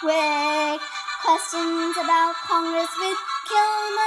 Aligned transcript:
quick 0.00 0.80
questions 1.24 1.96
about 1.96 2.34
Congress 2.46 2.90
with 2.98 3.16
Kilmer. 3.48 4.02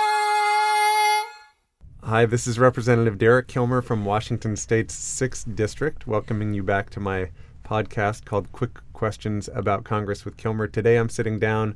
Hi, 2.04 2.28
this 2.28 2.46
is 2.46 2.60
Representative 2.60 3.18
Derek 3.18 3.48
Kilmer 3.48 3.82
from 3.82 4.06
Washington 4.06 4.56
State's 4.56 4.94
6th 4.96 5.56
District, 5.56 6.06
welcoming 6.06 6.54
you 6.54 6.62
back 6.62 6.92
to 6.92 7.00
my 7.00 7.32
podcast 7.64 8.26
called 8.26 8.52
Quick 8.52 8.78
Questions 8.94 9.50
About 9.56 9.84
Congress 9.84 10.26
with 10.26 10.38
Kilmer. 10.38 10.68
Today 10.68 10.96
I'm 10.98 11.10
sitting 11.10 11.40
down 11.40 11.76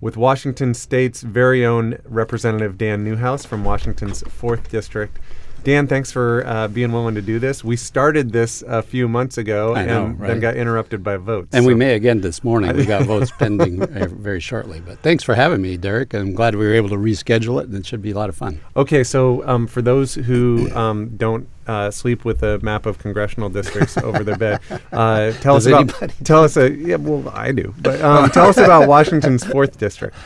with 0.00 0.16
Washington 0.16 0.72
State's 0.72 1.20
very 1.20 1.66
own 1.66 1.98
Representative 2.04 2.78
Dan 2.78 3.04
Newhouse 3.04 3.44
from 3.44 3.64
Washington's 3.64 4.22
4th 4.22 4.70
District. 4.70 5.18
Dan, 5.64 5.86
thanks 5.86 6.10
for 6.10 6.44
uh, 6.46 6.68
being 6.68 6.92
willing 6.92 7.14
to 7.14 7.22
do 7.22 7.38
this. 7.38 7.62
We 7.62 7.76
started 7.76 8.32
this 8.32 8.62
a 8.66 8.82
few 8.82 9.08
months 9.08 9.38
ago 9.38 9.74
I 9.74 9.82
and 9.82 9.88
know, 10.18 10.26
then 10.26 10.40
got 10.40 10.56
interrupted 10.56 11.04
by 11.04 11.16
votes. 11.16 11.50
And 11.52 11.64
we 11.64 11.74
may 11.74 11.94
again 11.94 12.20
this 12.20 12.42
morning. 12.42 12.76
We 12.76 12.84
got 12.84 13.02
votes 13.06 13.30
pending 13.30 13.82
uh, 13.82 14.08
very 14.10 14.40
shortly. 14.40 14.80
But 14.80 14.98
thanks 15.00 15.22
for 15.22 15.34
having 15.34 15.62
me, 15.62 15.76
Derek. 15.76 16.14
I'm 16.14 16.34
glad 16.34 16.56
we 16.56 16.66
were 16.66 16.74
able 16.74 16.88
to 16.88 16.96
reschedule 16.96 17.60
it, 17.60 17.68
and 17.68 17.76
it 17.76 17.86
should 17.86 18.02
be 18.02 18.10
a 18.10 18.14
lot 18.14 18.28
of 18.28 18.36
fun. 18.36 18.60
Okay, 18.76 19.04
so 19.04 19.46
um, 19.48 19.66
for 19.66 19.82
those 19.82 20.14
who 20.14 20.70
um, 20.74 21.16
don't 21.16 21.46
uh, 21.66 21.90
sleep 21.92 22.24
with 22.24 22.42
a 22.42 22.58
map 22.60 22.86
of 22.86 22.98
congressional 22.98 23.48
districts 23.48 23.96
over 23.98 24.24
their 24.24 24.36
bed, 24.36 24.60
uh, 24.92 25.30
tell 25.32 25.54
Does 25.54 25.68
us 25.68 25.90
about. 25.90 26.12
Tell 26.24 26.42
us, 26.42 26.56
a, 26.56 26.72
yeah, 26.72 26.96
well, 26.96 27.28
I 27.34 27.52
do, 27.52 27.72
but 27.78 28.00
um, 28.00 28.30
tell 28.30 28.48
us 28.48 28.58
about 28.58 28.88
Washington's 28.92 29.44
fourth 29.44 29.78
district. 29.78 30.16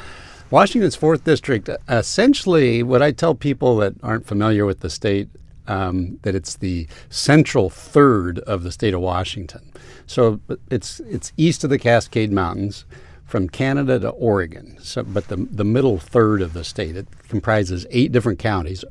Washington's 0.50 0.96
4th 0.96 1.24
District, 1.24 1.68
essentially, 1.88 2.82
what 2.82 3.02
I 3.02 3.10
tell 3.10 3.34
people 3.34 3.76
that 3.78 3.94
aren't 4.02 4.26
familiar 4.26 4.64
with 4.64 4.80
the 4.80 4.90
state, 4.90 5.28
um, 5.66 6.20
that 6.22 6.36
it's 6.36 6.56
the 6.56 6.86
central 7.10 7.68
third 7.68 8.38
of 8.40 8.62
the 8.62 8.70
state 8.70 8.94
of 8.94 9.00
Washington. 9.00 9.72
So 10.06 10.40
it's, 10.70 11.00
it's 11.00 11.32
east 11.36 11.64
of 11.64 11.70
the 11.70 11.78
Cascade 11.80 12.30
Mountains 12.30 12.84
from 13.24 13.48
Canada 13.48 13.98
to 13.98 14.10
Oregon. 14.10 14.76
So, 14.80 15.02
but 15.02 15.26
the, 15.26 15.36
the 15.36 15.64
middle 15.64 15.98
third 15.98 16.40
of 16.40 16.52
the 16.52 16.62
state, 16.62 16.96
it 16.96 17.08
comprises 17.28 17.84
eight 17.90 18.12
different 18.12 18.38
counties. 18.38 18.84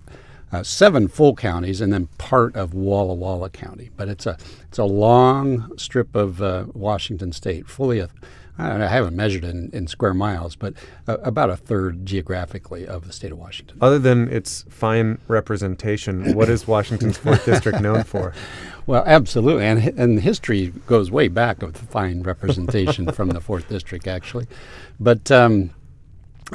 Uh, 0.51 0.61
seven 0.61 1.07
full 1.07 1.35
counties 1.35 1.81
and 1.81 1.91
then 1.91 2.07
part 2.17 2.55
of 2.55 2.73
Walla 2.73 3.13
Walla 3.13 3.49
County, 3.49 3.89
but 3.97 4.07
it's 4.07 4.25
a 4.25 4.37
it's 4.69 4.77
a 4.77 4.85
long 4.85 5.75
strip 5.75 6.15
of 6.15 6.41
uh, 6.41 6.65
Washington 6.73 7.33
State, 7.33 7.67
fully 7.67 7.99
a, 7.99 8.09
I, 8.57 8.69
don't 8.69 8.79
know, 8.79 8.85
I 8.85 8.89
haven't 8.89 9.15
measured 9.15 9.43
in, 9.43 9.69
in 9.73 9.87
square 9.87 10.13
miles, 10.13 10.55
but 10.55 10.73
uh, 11.07 11.17
about 11.23 11.49
a 11.49 11.57
third 11.57 12.05
geographically 12.05 12.87
of 12.87 13.05
the 13.05 13.13
state 13.13 13.31
of 13.31 13.37
Washington. 13.37 13.77
Other 13.81 13.99
than 13.99 14.29
its 14.29 14.63
fine 14.69 15.19
representation, 15.27 16.33
what 16.33 16.49
is 16.49 16.67
Washington's 16.67 17.17
fourth 17.17 17.45
district 17.45 17.81
known 17.81 18.03
for? 18.03 18.33
Well, 18.87 19.03
absolutely, 19.05 19.65
and 19.65 19.99
and 19.99 20.19
history 20.19 20.71
goes 20.85 21.09
way 21.09 21.27
back 21.27 21.63
of 21.63 21.75
fine 21.75 22.21
representation 22.21 23.11
from 23.11 23.29
the 23.29 23.41
fourth 23.41 23.67
district, 23.67 24.07
actually. 24.07 24.47
But 24.99 25.31
um, 25.31 25.71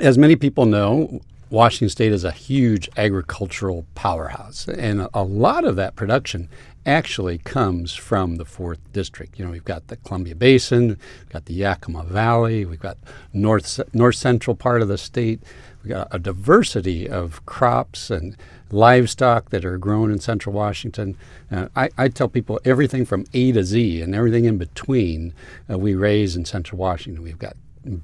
as 0.01 0.17
many 0.17 0.37
people 0.37 0.67
know, 0.67 1.21
Washington 1.51 1.89
State 1.89 2.13
is 2.13 2.23
a 2.23 2.31
huge 2.31 2.89
agricultural 2.97 3.85
powerhouse, 3.97 4.69
and 4.69 5.09
a, 5.13 5.25
lot 5.25 5.65
of 5.65 5.75
that 5.75 5.97
production 5.97 6.49
actually 6.87 7.39
comes 7.39 7.93
from 7.93 8.37
the 8.37 8.45
fourth 8.45 8.79
district. 8.93 9.37
You 9.37 9.45
know, 9.45 9.51
we've 9.51 9.65
got 9.65 9.89
the 9.89 9.97
Columbia 9.97 10.37
Basin, 10.37 10.89
we've 10.89 11.29
got 11.29 11.47
the 11.47 11.55
Yakima 11.55 12.05
Valley, 12.05 12.65
we've 12.65 12.79
got 12.79 12.99
north 13.33 13.81
north 13.93 14.15
central 14.15 14.55
part 14.55 14.81
of 14.81 14.87
the 14.87 14.97
state. 14.97 15.43
We've 15.83 15.91
got 15.91 16.09
a 16.13 16.19
diversity 16.21 17.09
of 17.09 17.45
crops 17.47 18.11
and 18.11 18.37
livestock 18.71 19.51
that 19.51 19.65
are 19.65 19.79
grown 19.79 20.13
in 20.13 20.21
central 20.21 20.55
Washington. 20.55 21.17
Uh, 21.51 21.69
I, 21.75 21.89
I 21.99 22.09
tell 22.09 22.29
people 22.29 22.61
everything 22.65 23.05
from 23.05 23.25
A 23.35 23.51
to 23.53 23.65
Z 23.65 24.03
and 24.03 24.15
everything 24.15 24.45
in 24.45 24.57
between 24.57 25.35
uh, 25.69 25.79
we 25.79 25.95
raise 25.95 26.37
in 26.37 26.45
central 26.45 26.79
Washington. 26.79 27.25
We've 27.25 27.39
got 27.39 27.57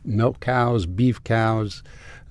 milk 0.05 0.41
cows, 0.41 0.87
beef 0.87 1.23
cows, 1.25 1.83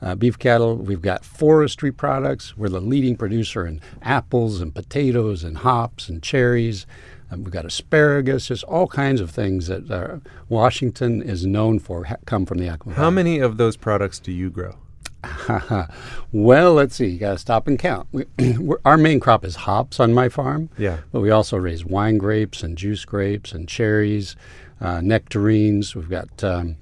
uh, 0.01 0.15
beef 0.15 0.37
cattle. 0.37 0.75
We've 0.75 1.01
got 1.01 1.23
forestry 1.25 1.91
products. 1.91 2.57
We're 2.57 2.69
the 2.69 2.81
leading 2.81 3.15
producer 3.15 3.65
in 3.65 3.81
apples 4.01 4.61
and 4.61 4.73
potatoes 4.73 5.43
and 5.43 5.57
hops 5.57 6.09
and 6.09 6.21
cherries. 6.21 6.85
Um, 7.31 7.43
we've 7.43 7.53
got 7.53 7.65
asparagus, 7.65 8.47
just 8.47 8.63
all 8.65 8.87
kinds 8.87 9.19
of 9.19 9.31
things 9.31 9.67
that 9.67 9.89
uh, 9.89 10.17
Washington 10.47 11.21
is 11.23 11.45
known 11.45 11.79
for 11.79 12.05
ha- 12.05 12.17
come 12.25 12.45
from 12.45 12.59
the 12.59 12.65
Yakima 12.65 12.95
How 12.95 13.01
Valley. 13.03 13.15
many 13.15 13.39
of 13.39 13.57
those 13.57 13.77
products 13.77 14.19
do 14.19 14.31
you 14.31 14.49
grow? 14.49 14.75
well, 16.31 16.73
let's 16.73 16.95
see. 16.95 17.07
You 17.07 17.19
got 17.19 17.31
to 17.33 17.37
stop 17.39 17.67
and 17.67 17.79
count. 17.79 18.07
We, 18.11 18.25
our 18.85 18.97
main 18.97 19.19
crop 19.19 19.43
is 19.43 19.55
hops 19.55 19.99
on 19.99 20.13
my 20.13 20.29
farm. 20.29 20.69
Yeah. 20.77 20.97
But 21.11 21.21
we 21.21 21.31
also 21.31 21.57
raise 21.57 21.83
wine 21.83 22.19
grapes 22.19 22.61
and 22.61 22.77
juice 22.77 23.05
grapes 23.05 23.51
and 23.53 23.67
cherries, 23.67 24.35
uh, 24.79 25.01
nectarines. 25.01 25.95
We've 25.95 26.09
got 26.09 26.43
um, 26.43 26.75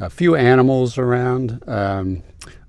a 0.00 0.10
few 0.10 0.34
animals 0.36 0.98
around, 0.98 1.62
um, 1.68 2.22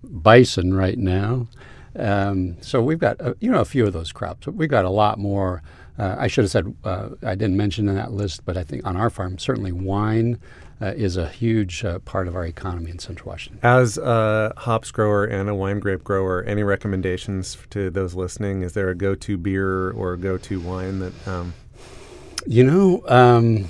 bison 0.04 0.74
right 0.74 0.98
now. 0.98 1.48
Um, 1.96 2.58
so 2.62 2.82
we've 2.82 3.00
got 3.00 3.20
uh, 3.20 3.34
you 3.40 3.52
know 3.52 3.62
a 3.62 3.66
few 3.66 3.86
of 3.86 3.94
those 3.94 4.12
crops. 4.12 4.46
But 4.46 4.56
we've 4.56 4.70
got 4.70 4.86
a 4.86 4.90
lot 4.90 5.18
more. 5.20 5.62
Uh, 5.98 6.16
I 6.18 6.28
should 6.28 6.46
have 6.46 6.52
said 6.52 6.74
uh, 6.84 7.10
I 7.24 7.36
didn't 7.36 7.58
mention 7.58 7.90
in 7.90 7.96
that 7.96 8.14
list, 8.14 8.46
but 8.46 8.56
I 8.56 8.64
think 8.64 8.86
on 8.86 8.96
our 8.96 9.10
farm 9.10 9.38
certainly 9.38 9.74
wine 9.74 10.40
uh, 10.82 10.94
is 10.96 11.18
a 11.18 11.28
huge 11.28 11.84
uh, 11.84 12.00
part 12.00 12.28
of 12.28 12.36
our 12.36 12.46
economy 12.46 12.90
in 12.90 13.00
Central 13.00 13.30
Washington. 13.30 13.60
As 13.64 13.98
a 13.98 14.54
hops 14.56 14.92
grower 14.92 15.26
and 15.26 15.50
a 15.50 15.56
wine 15.56 15.80
grape 15.80 16.04
grower, 16.06 16.44
any 16.44 16.64
recommendations 16.64 17.58
to 17.72 17.90
those 17.90 18.16
listening? 18.16 18.62
Is 18.62 18.74
there 18.74 18.90
a 18.90 18.96
go-to 18.96 19.38
beer 19.38 19.92
or 19.92 20.14
a 20.14 20.18
go-to 20.18 20.62
wine 20.62 21.00
that? 21.00 21.28
Um, 21.28 21.54
You 22.46 22.64
know, 22.64 23.04
um, 23.08 23.68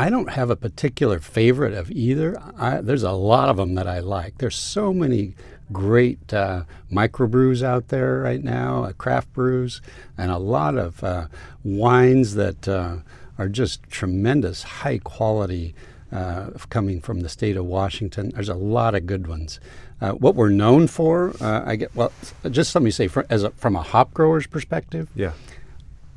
I 0.00 0.08
don't 0.08 0.30
have 0.30 0.48
a 0.48 0.56
particular 0.56 1.18
favorite 1.18 1.74
of 1.74 1.90
either. 1.90 2.40
I, 2.56 2.80
there's 2.80 3.02
a 3.02 3.12
lot 3.12 3.50
of 3.50 3.58
them 3.58 3.74
that 3.74 3.86
I 3.86 3.98
like. 3.98 4.38
There's 4.38 4.56
so 4.56 4.94
many 4.94 5.34
great 5.74 6.32
uh, 6.32 6.62
microbrews 6.90 7.62
out 7.62 7.88
there 7.88 8.20
right 8.20 8.42
now, 8.42 8.84
uh, 8.84 8.92
craft 8.92 9.30
brews, 9.34 9.82
and 10.16 10.30
a 10.30 10.38
lot 10.38 10.78
of 10.78 11.04
uh, 11.04 11.26
wines 11.62 12.34
that 12.36 12.66
uh, 12.66 12.96
are 13.36 13.50
just 13.50 13.82
tremendous, 13.90 14.62
high 14.62 14.96
quality. 14.96 15.74
Uh, 16.10 16.50
coming 16.70 17.00
from 17.00 17.20
the 17.20 17.28
state 17.28 17.56
of 17.56 17.64
Washington, 17.66 18.30
there's 18.30 18.48
a 18.48 18.54
lot 18.54 18.96
of 18.96 19.06
good 19.06 19.28
ones. 19.28 19.60
Uh, 20.00 20.10
what 20.12 20.34
we're 20.34 20.48
known 20.48 20.88
for, 20.88 21.32
I 21.40 21.76
get 21.76 21.94
well. 21.94 22.10
Just 22.50 22.74
let 22.74 22.82
me 22.82 22.90
say, 22.90 23.06
fr- 23.06 23.30
as 23.30 23.44
a, 23.44 23.50
from 23.50 23.76
a 23.76 23.82
hop 23.82 24.12
grower's 24.12 24.48
perspective, 24.48 25.08
yeah. 25.14 25.34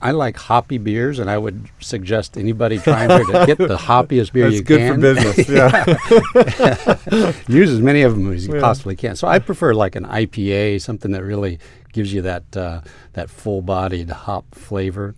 I 0.03 0.11
like 0.11 0.35
hoppy 0.35 0.77
beers, 0.77 1.17
and 1.17 1.29
I 1.29 1.37
would 1.37 1.69
suggest 1.79 2.37
anybody 2.37 2.77
trying 2.77 3.07
to 3.07 3.45
get 3.47 3.57
the 3.57 3.77
hoppiest 3.89 4.33
beer 4.33 4.51
That's 4.51 4.57
you 4.57 4.63
can. 4.63 4.99
That's 4.99 5.19
good 5.19 5.45
for 5.45 6.33
business. 6.35 6.99
Yeah. 7.09 7.31
Use 7.47 7.69
as 7.71 7.79
many 7.79 8.01
of 8.01 8.13
them 8.13 8.31
as 8.33 8.45
you 8.45 8.53
Yeah. 8.55 8.61
possibly 8.61 8.95
can. 8.97 9.15
So 9.15 9.27
I 9.29 9.39
prefer 9.39 9.73
like 9.73 9.95
an 9.95 10.03
IPA, 10.05 10.81
something 10.81 11.11
that 11.11 11.23
really 11.23 11.57
gives 11.93 12.13
you 12.13 12.21
that 12.23 12.57
uh, 12.57 12.81
that 13.13 13.29
full-bodied 13.29 14.09
hop 14.09 14.53
flavor. 14.53 15.15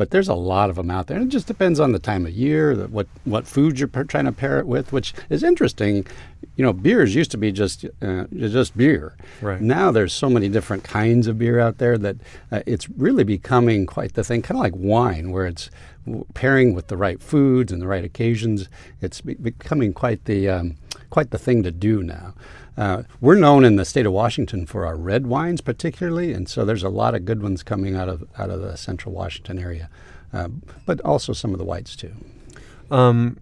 But 0.00 0.12
there's 0.12 0.28
a 0.28 0.34
lot 0.34 0.70
of 0.70 0.76
them 0.76 0.90
out 0.90 1.08
there, 1.08 1.18
and 1.18 1.26
it 1.26 1.28
just 1.30 1.46
depends 1.46 1.78
on 1.78 1.92
the 1.92 1.98
time 1.98 2.24
of 2.24 2.32
year, 2.32 2.74
the, 2.74 2.88
what 2.88 3.06
what 3.26 3.46
food 3.46 3.78
you're 3.78 3.86
trying 3.86 4.24
to 4.24 4.32
pair 4.32 4.58
it 4.58 4.66
with, 4.66 4.94
which 4.94 5.12
is 5.28 5.42
interesting. 5.42 6.06
You 6.56 6.64
know, 6.64 6.72
beers 6.72 7.14
used 7.14 7.30
to 7.32 7.36
be 7.36 7.52
just 7.52 7.84
uh, 8.00 8.24
just 8.32 8.74
beer. 8.78 9.14
Right. 9.42 9.60
Now 9.60 9.90
there's 9.90 10.14
so 10.14 10.30
many 10.30 10.48
different 10.48 10.84
kinds 10.84 11.26
of 11.26 11.38
beer 11.38 11.60
out 11.60 11.76
there 11.76 11.98
that 11.98 12.16
uh, 12.50 12.62
it's 12.64 12.88
really 12.88 13.24
becoming 13.24 13.84
quite 13.84 14.14
the 14.14 14.24
thing, 14.24 14.40
kind 14.40 14.56
of 14.56 14.62
like 14.62 14.74
wine, 14.74 15.32
where 15.32 15.44
it's 15.44 15.68
pairing 16.32 16.72
with 16.72 16.86
the 16.86 16.96
right 16.96 17.22
foods 17.22 17.70
and 17.70 17.82
the 17.82 17.86
right 17.86 18.02
occasions. 18.02 18.70
It's 19.02 19.20
be- 19.20 19.34
becoming 19.34 19.92
quite 19.92 20.24
the 20.24 20.48
um, 20.48 20.76
quite 21.10 21.30
the 21.30 21.38
thing 21.38 21.62
to 21.62 21.70
do 21.70 22.02
now. 22.02 22.34
Uh, 22.76 23.02
we're 23.20 23.34
known 23.34 23.64
in 23.64 23.76
the 23.76 23.84
state 23.84 24.06
of 24.06 24.12
Washington 24.12 24.64
for 24.64 24.86
our 24.86 24.96
red 24.96 25.26
wines, 25.26 25.60
particularly, 25.60 26.32
and 26.32 26.48
so 26.48 26.64
there's 26.64 26.82
a 26.82 26.88
lot 26.88 27.14
of 27.14 27.24
good 27.24 27.42
ones 27.42 27.62
coming 27.62 27.94
out 27.94 28.08
of 28.08 28.24
out 28.38 28.48
of 28.48 28.60
the 28.60 28.76
central 28.76 29.14
Washington 29.14 29.58
area, 29.58 29.90
uh, 30.32 30.48
but 30.86 31.00
also 31.02 31.32
some 31.32 31.52
of 31.52 31.58
the 31.58 31.64
whites 31.64 31.94
too. 31.94 32.14
Um, 32.90 33.38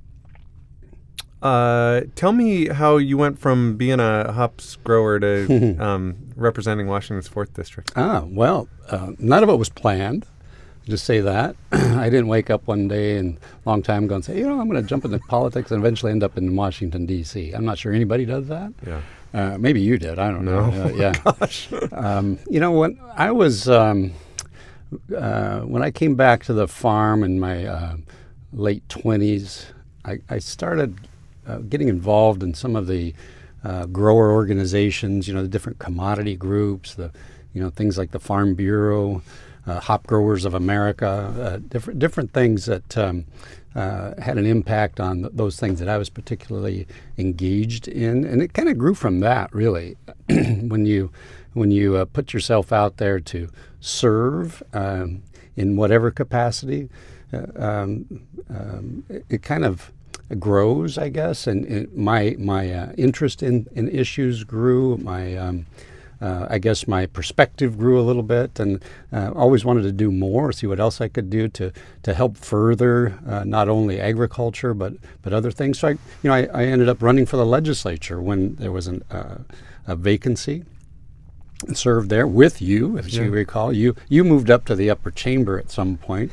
uh, 1.40 2.02
tell 2.16 2.32
me 2.32 2.68
how 2.68 2.96
you 2.96 3.16
went 3.16 3.38
from 3.38 3.76
being 3.76 4.00
a 4.00 4.32
hops 4.32 4.76
grower 4.76 5.20
to 5.20 5.76
um, 5.78 6.16
representing 6.34 6.88
Washington's 6.88 7.28
fourth 7.28 7.54
district. 7.54 7.92
Ah, 7.94 8.24
well, 8.26 8.68
uh, 8.90 9.12
none 9.18 9.42
of 9.42 9.48
it 9.48 9.56
was 9.56 9.68
planned. 9.68 10.26
Just 10.88 11.04
say 11.04 11.20
that. 11.20 11.54
I 11.72 12.08
didn't 12.08 12.28
wake 12.28 12.48
up 12.48 12.66
one 12.66 12.88
day 12.88 13.18
and 13.18 13.36
a 13.36 13.68
long 13.68 13.82
time 13.82 14.04
ago 14.04 14.14
and 14.14 14.24
say, 14.24 14.38
you 14.38 14.46
know, 14.46 14.58
I'm 14.58 14.68
going 14.70 14.82
to 14.82 14.88
jump 14.88 15.04
into 15.04 15.18
politics 15.28 15.70
and 15.70 15.80
eventually 15.80 16.12
end 16.12 16.22
up 16.22 16.38
in 16.38 16.56
Washington 16.56 17.04
D.C. 17.04 17.52
I'm 17.52 17.66
not 17.66 17.78
sure 17.78 17.92
anybody 17.92 18.24
does 18.24 18.48
that. 18.48 18.72
Yeah. 18.86 19.00
Uh, 19.34 19.58
maybe 19.58 19.82
you 19.82 19.98
did. 19.98 20.18
I 20.18 20.30
don't 20.30 20.46
know. 20.46 20.64
Uh, 20.64 20.88
yeah. 20.94 21.92
Um, 21.92 22.38
you 22.48 22.58
know, 22.58 22.72
when 22.72 22.98
I 23.14 23.30
was 23.30 23.68
um, 23.68 24.12
uh, 25.14 25.60
when 25.60 25.82
I 25.82 25.90
came 25.90 26.14
back 26.14 26.44
to 26.44 26.54
the 26.54 26.66
farm 26.66 27.22
in 27.22 27.38
my 27.38 27.66
uh, 27.66 27.96
late 28.54 28.88
twenties, 28.88 29.66
I, 30.06 30.20
I 30.30 30.38
started 30.38 30.98
uh, 31.46 31.58
getting 31.58 31.88
involved 31.88 32.42
in 32.42 32.54
some 32.54 32.74
of 32.74 32.86
the 32.86 33.12
uh, 33.62 33.84
grower 33.86 34.32
organizations. 34.32 35.28
You 35.28 35.34
know, 35.34 35.42
the 35.42 35.48
different 35.48 35.78
commodity 35.78 36.36
groups, 36.36 36.94
the 36.94 37.12
you 37.52 37.62
know 37.62 37.68
things 37.68 37.98
like 37.98 38.12
the 38.12 38.20
Farm 38.20 38.54
Bureau, 38.54 39.20
uh, 39.68 39.80
Hop 39.80 40.06
Growers 40.06 40.44
of 40.44 40.54
America, 40.54 41.06
uh, 41.06 41.56
different 41.68 41.98
different 41.98 42.32
things 42.32 42.64
that 42.64 42.96
um, 42.96 43.26
uh, 43.74 44.20
had 44.20 44.38
an 44.38 44.46
impact 44.46 44.98
on 44.98 45.20
th- 45.20 45.32
those 45.34 45.60
things 45.60 45.78
that 45.78 45.88
I 45.88 45.98
was 45.98 46.08
particularly 46.08 46.86
engaged 47.18 47.86
in, 47.86 48.24
and 48.24 48.40
it 48.40 48.54
kind 48.54 48.68
of 48.68 48.78
grew 48.78 48.94
from 48.94 49.20
that. 49.20 49.54
Really, 49.54 49.96
when 50.28 50.86
you 50.86 51.10
when 51.52 51.70
you 51.70 51.96
uh, 51.96 52.06
put 52.06 52.32
yourself 52.32 52.72
out 52.72 52.96
there 52.96 53.20
to 53.20 53.48
serve 53.80 54.62
um, 54.72 55.22
in 55.56 55.76
whatever 55.76 56.10
capacity, 56.10 56.88
um, 57.56 58.06
um, 58.48 59.04
it, 59.08 59.24
it, 59.28 59.42
kind 59.42 59.64
of 59.64 59.92
grows, 60.38 60.96
I 60.96 61.10
guess. 61.10 61.46
And, 61.46 61.64
and 61.66 61.94
my 61.94 62.36
my 62.38 62.72
uh, 62.72 62.92
interest 62.96 63.42
in, 63.42 63.66
in 63.72 63.88
issues 63.88 64.44
grew. 64.44 64.96
My 64.96 65.36
um, 65.36 65.66
uh, 66.20 66.46
I 66.50 66.58
guess 66.58 66.88
my 66.88 67.06
perspective 67.06 67.78
grew 67.78 68.00
a 68.00 68.02
little 68.02 68.22
bit, 68.22 68.58
and 68.58 68.82
uh, 69.12 69.30
always 69.34 69.64
wanted 69.64 69.82
to 69.82 69.92
do 69.92 70.10
more, 70.10 70.52
see 70.52 70.66
what 70.66 70.80
else 70.80 71.00
I 71.00 71.08
could 71.08 71.30
do 71.30 71.48
to 71.48 71.72
to 72.02 72.14
help 72.14 72.36
further 72.36 73.18
uh, 73.26 73.44
not 73.44 73.68
only 73.68 74.00
agriculture 74.00 74.74
but 74.74 74.94
but 75.22 75.32
other 75.32 75.50
things. 75.50 75.78
So 75.78 75.88
I, 75.88 75.90
you 75.92 75.98
know, 76.24 76.34
I, 76.34 76.48
I 76.52 76.64
ended 76.64 76.88
up 76.88 77.02
running 77.02 77.26
for 77.26 77.36
the 77.36 77.46
legislature 77.46 78.20
when 78.20 78.56
there 78.56 78.72
was 78.72 78.86
an, 78.86 79.02
uh, 79.10 79.38
a 79.86 79.96
vacancy. 79.96 80.64
And 81.66 81.76
served 81.76 82.08
there 82.08 82.24
with 82.24 82.62
you, 82.62 82.96
if 82.98 83.12
yeah. 83.12 83.24
you 83.24 83.32
recall. 83.32 83.72
You 83.72 83.96
you 84.08 84.22
moved 84.22 84.48
up 84.48 84.64
to 84.66 84.76
the 84.76 84.90
upper 84.90 85.10
chamber 85.10 85.58
at 85.58 85.72
some 85.72 85.96
point, 85.96 86.30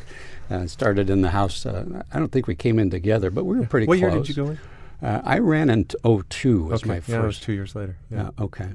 and 0.52 0.70
started 0.70 1.10
in 1.10 1.22
the 1.22 1.32
house. 1.32 1.66
Uh, 1.66 2.04
I 2.14 2.20
don't 2.20 2.32
think 2.32 2.46
we 2.46 2.54
came 2.54 2.78
in 2.78 2.92
together, 2.92 3.32
but 3.32 3.44
we 3.44 3.58
were 3.58 3.66
pretty 3.66 3.88
what 3.88 3.98
close. 3.98 4.12
What 4.12 4.14
year 4.14 4.24
did 4.24 4.30
you 4.30 4.36
go 4.36 4.50
in? 4.52 4.60
Uh, 5.02 5.22
I 5.24 5.40
ran 5.40 5.72
in 5.72 5.86
02 5.86 6.64
was 6.66 6.84
okay. 6.84 6.90
my 6.90 7.00
first. 7.00 7.10
Yeah, 7.10 7.24
it 7.24 7.26
was 7.26 7.40
two 7.40 7.54
years 7.54 7.76
later. 7.76 7.98
Yeah. 8.12 8.30
okay. 8.40 8.70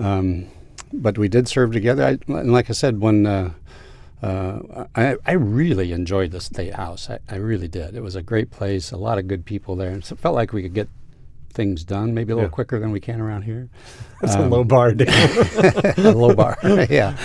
Um, 0.00 0.46
but 0.92 1.18
we 1.18 1.28
did 1.28 1.46
serve 1.46 1.72
together. 1.72 2.04
I, 2.04 2.18
and 2.32 2.52
like 2.52 2.70
I 2.70 2.72
said, 2.72 3.00
when 3.00 3.26
uh, 3.26 3.52
uh, 4.22 4.86
I, 4.94 5.16
I, 5.24 5.32
really 5.32 5.92
enjoyed 5.92 6.30
the 6.30 6.40
State 6.40 6.74
House, 6.74 7.08
I, 7.08 7.18
I, 7.28 7.36
really 7.36 7.68
did. 7.68 7.94
It 7.94 8.02
was 8.02 8.16
a 8.16 8.22
great 8.22 8.50
place, 8.50 8.92
a 8.92 8.96
lot 8.96 9.18
of 9.18 9.28
good 9.28 9.44
people 9.44 9.76
there. 9.76 9.90
And 9.90 10.02
it 10.02 10.18
felt 10.18 10.34
like 10.34 10.52
we 10.52 10.62
could 10.62 10.74
get 10.74 10.88
things 11.52 11.84
done 11.84 12.14
maybe 12.14 12.32
a 12.32 12.36
little 12.36 12.50
yeah. 12.50 12.54
quicker 12.54 12.78
than 12.78 12.90
we 12.90 13.00
can 13.00 13.20
around 13.20 13.42
here. 13.42 13.68
That's 14.20 14.34
um, 14.34 14.42
a 14.44 14.48
low 14.48 14.64
bar, 14.64 14.94
a 14.98 15.94
low 16.12 16.34
bar, 16.34 16.58
yeah. 16.90 17.16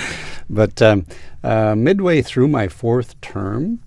But 0.49 0.81
um, 0.81 1.05
uh, 1.43 1.75
midway 1.75 2.21
through 2.21 2.47
my 2.47 2.67
fourth 2.67 3.19
term, 3.21 3.81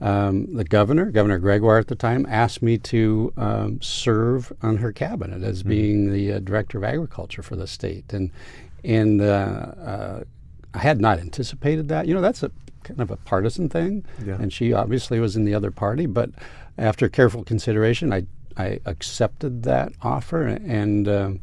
um, 0.00 0.54
the 0.54 0.64
governor, 0.64 1.10
Governor 1.10 1.38
Gregoire 1.38 1.78
at 1.78 1.88
the 1.88 1.94
time, 1.94 2.26
asked 2.28 2.62
me 2.62 2.76
to 2.78 3.32
um, 3.36 3.80
serve 3.80 4.52
on 4.62 4.76
her 4.78 4.92
cabinet 4.92 5.42
as 5.42 5.60
mm-hmm. 5.60 5.68
being 5.68 6.12
the 6.12 6.34
uh, 6.34 6.38
director 6.40 6.78
of 6.78 6.84
agriculture 6.84 7.42
for 7.42 7.56
the 7.56 7.66
state, 7.66 8.12
and 8.12 8.30
and 8.84 9.20
uh, 9.22 9.24
uh, 9.24 10.24
I 10.74 10.78
had 10.78 11.00
not 11.00 11.18
anticipated 11.18 11.88
that. 11.88 12.06
You 12.06 12.14
know, 12.14 12.20
that's 12.20 12.42
a 12.42 12.50
kind 12.84 13.00
of 13.00 13.10
a 13.10 13.16
partisan 13.16 13.68
thing, 13.68 14.04
yeah. 14.24 14.34
and 14.34 14.52
she 14.52 14.72
obviously 14.72 15.18
was 15.18 15.34
in 15.34 15.44
the 15.44 15.54
other 15.54 15.70
party. 15.70 16.04
But 16.06 16.30
after 16.76 17.08
careful 17.08 17.42
consideration, 17.42 18.12
I 18.12 18.26
I 18.56 18.80
accepted 18.84 19.62
that 19.62 19.92
offer 20.02 20.46
and 20.46 21.08
um, 21.08 21.40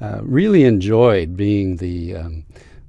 uh, 0.00 0.20
really 0.22 0.64
enjoyed 0.64 1.36
being 1.36 1.76
the 1.76 2.16
um, 2.16 2.44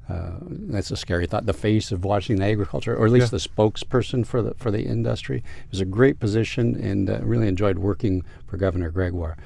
uh, 0.10 0.32
that's 0.42 0.92
a 0.92 0.98
scary 0.98 1.26
thought. 1.26 1.46
The 1.46 1.54
face 1.54 1.92
of 1.92 2.04
Washington 2.04 2.44
agriculture, 2.44 2.96
or 2.96 3.06
at 3.06 3.12
least 3.12 3.32
yeah. 3.32 3.38
the 3.40 3.50
spokesperson 3.50 4.26
for 4.26 4.42
the 4.42 4.54
for 4.56 4.70
the 4.70 4.84
industry, 4.84 5.38
it 5.38 5.72
was 5.72 5.80
a 5.80 5.86
great 5.86 6.20
position, 6.20 6.76
and 6.76 7.10
uh, 7.10 7.20
really 7.22 7.48
enjoyed 7.48 7.80
working 7.80 8.24
for 8.48 8.58
Governor 8.58 8.90
Gregoire. 8.90 9.38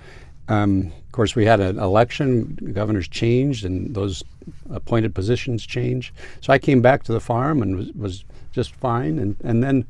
Um, 0.47 0.93
of 1.05 1.11
course, 1.11 1.35
we 1.35 1.45
had 1.45 1.59
an 1.59 1.77
election. 1.77 2.71
Governors 2.73 3.07
changed, 3.07 3.65
and 3.65 3.93
those 3.93 4.23
appointed 4.71 5.13
positions 5.13 5.65
changed. 5.65 6.13
So 6.41 6.53
I 6.53 6.57
came 6.57 6.81
back 6.81 7.03
to 7.03 7.11
the 7.11 7.19
farm 7.19 7.61
and 7.61 7.75
was, 7.75 7.91
was 7.93 8.25
just 8.51 8.73
fine. 8.75 9.19
And 9.19 9.35
and 9.43 9.63
then 9.63 9.85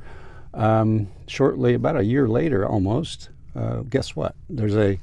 um, 0.53 1.07
shortly, 1.27 1.75
about 1.75 1.95
a 1.95 2.03
year 2.03 2.27
later, 2.27 2.67
almost, 2.67 3.29
uh, 3.55 3.81
guess 3.89 4.15
what? 4.15 4.35
There's 4.49 4.75
a 4.75 4.99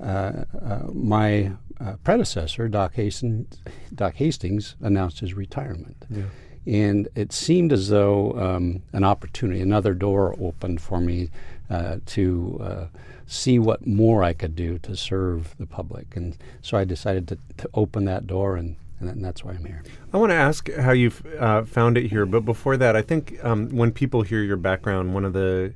uh, 0.00 0.44
uh, 0.62 0.86
my 0.92 1.50
uh, 1.84 1.94
predecessor, 2.04 2.68
Doc 2.68 2.94
Hastings, 2.94 3.60
Doc 3.94 4.14
Hastings, 4.16 4.76
announced 4.80 5.20
his 5.20 5.34
retirement. 5.34 6.04
Yeah. 6.10 6.24
And 6.66 7.08
it 7.14 7.32
seemed 7.32 7.72
as 7.72 7.88
though 7.88 8.32
um, 8.38 8.82
an 8.92 9.02
opportunity, 9.02 9.60
another 9.60 9.94
door 9.94 10.34
opened 10.38 10.80
for 10.80 11.00
me 11.00 11.30
uh, 11.70 11.96
to 12.06 12.60
uh, 12.62 12.86
see 13.26 13.58
what 13.58 13.86
more 13.86 14.22
I 14.22 14.34
could 14.34 14.54
do 14.54 14.78
to 14.78 14.94
serve 14.94 15.54
the 15.58 15.66
public. 15.66 16.16
And 16.16 16.36
so 16.60 16.76
I 16.76 16.84
decided 16.84 17.28
to, 17.28 17.38
to 17.58 17.70
open 17.72 18.04
that 18.04 18.26
door, 18.26 18.56
and, 18.56 18.76
and 18.98 19.24
that's 19.24 19.42
why 19.42 19.52
I'm 19.52 19.64
here. 19.64 19.82
I 20.12 20.18
want 20.18 20.30
to 20.30 20.36
ask 20.36 20.70
how 20.74 20.92
you 20.92 21.12
uh, 21.38 21.64
found 21.64 21.96
it 21.96 22.08
here, 22.08 22.26
but 22.26 22.44
before 22.44 22.76
that, 22.76 22.94
I 22.94 23.02
think 23.02 23.42
um, 23.42 23.70
when 23.70 23.90
people 23.90 24.22
hear 24.22 24.42
your 24.42 24.58
background, 24.58 25.14
one 25.14 25.24
of 25.24 25.32
the 25.32 25.72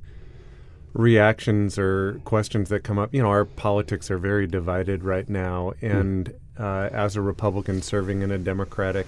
reactions 0.95 1.79
or 1.79 2.21
questions 2.25 2.69
that 2.71 2.85
come 2.85 2.99
up. 2.99 3.13
You 3.13 3.23
know, 3.23 3.29
our 3.29 3.45
politics 3.45 4.11
are 4.11 4.19
very 4.19 4.47
divided 4.47 5.05
right 5.05 5.29
now, 5.29 5.73
hmm. 5.81 5.87
and 5.87 6.35
uh, 6.59 6.89
as 6.93 7.17
a 7.17 7.21
Republican 7.21 7.83
serving 7.83 8.23
in 8.23 8.31
a 8.31 8.39
Democratic 8.39 9.07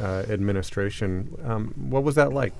uh, 0.00 0.24
administration, 0.28 1.36
um, 1.44 1.74
what 1.76 2.04
was 2.04 2.14
that 2.14 2.32
like? 2.32 2.52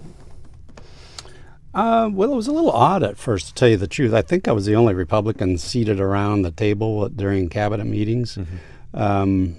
Uh, 1.72 2.08
well, 2.12 2.32
it 2.32 2.36
was 2.36 2.46
a 2.46 2.52
little 2.52 2.70
odd 2.70 3.02
at 3.02 3.16
first, 3.16 3.48
to 3.48 3.54
tell 3.54 3.68
you 3.68 3.76
the 3.76 3.88
truth. 3.88 4.12
I 4.12 4.22
think 4.22 4.46
I 4.46 4.52
was 4.52 4.66
the 4.66 4.76
only 4.76 4.94
Republican 4.94 5.58
seated 5.58 5.98
around 5.98 6.42
the 6.42 6.52
table 6.52 7.08
during 7.08 7.48
cabinet 7.48 7.86
meetings. 7.86 8.36
Mm-hmm. 8.36 8.96
Um, 8.96 9.56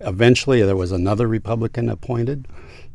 eventually, 0.00 0.62
there 0.62 0.76
was 0.76 0.92
another 0.92 1.26
Republican 1.26 1.88
appointed 1.88 2.46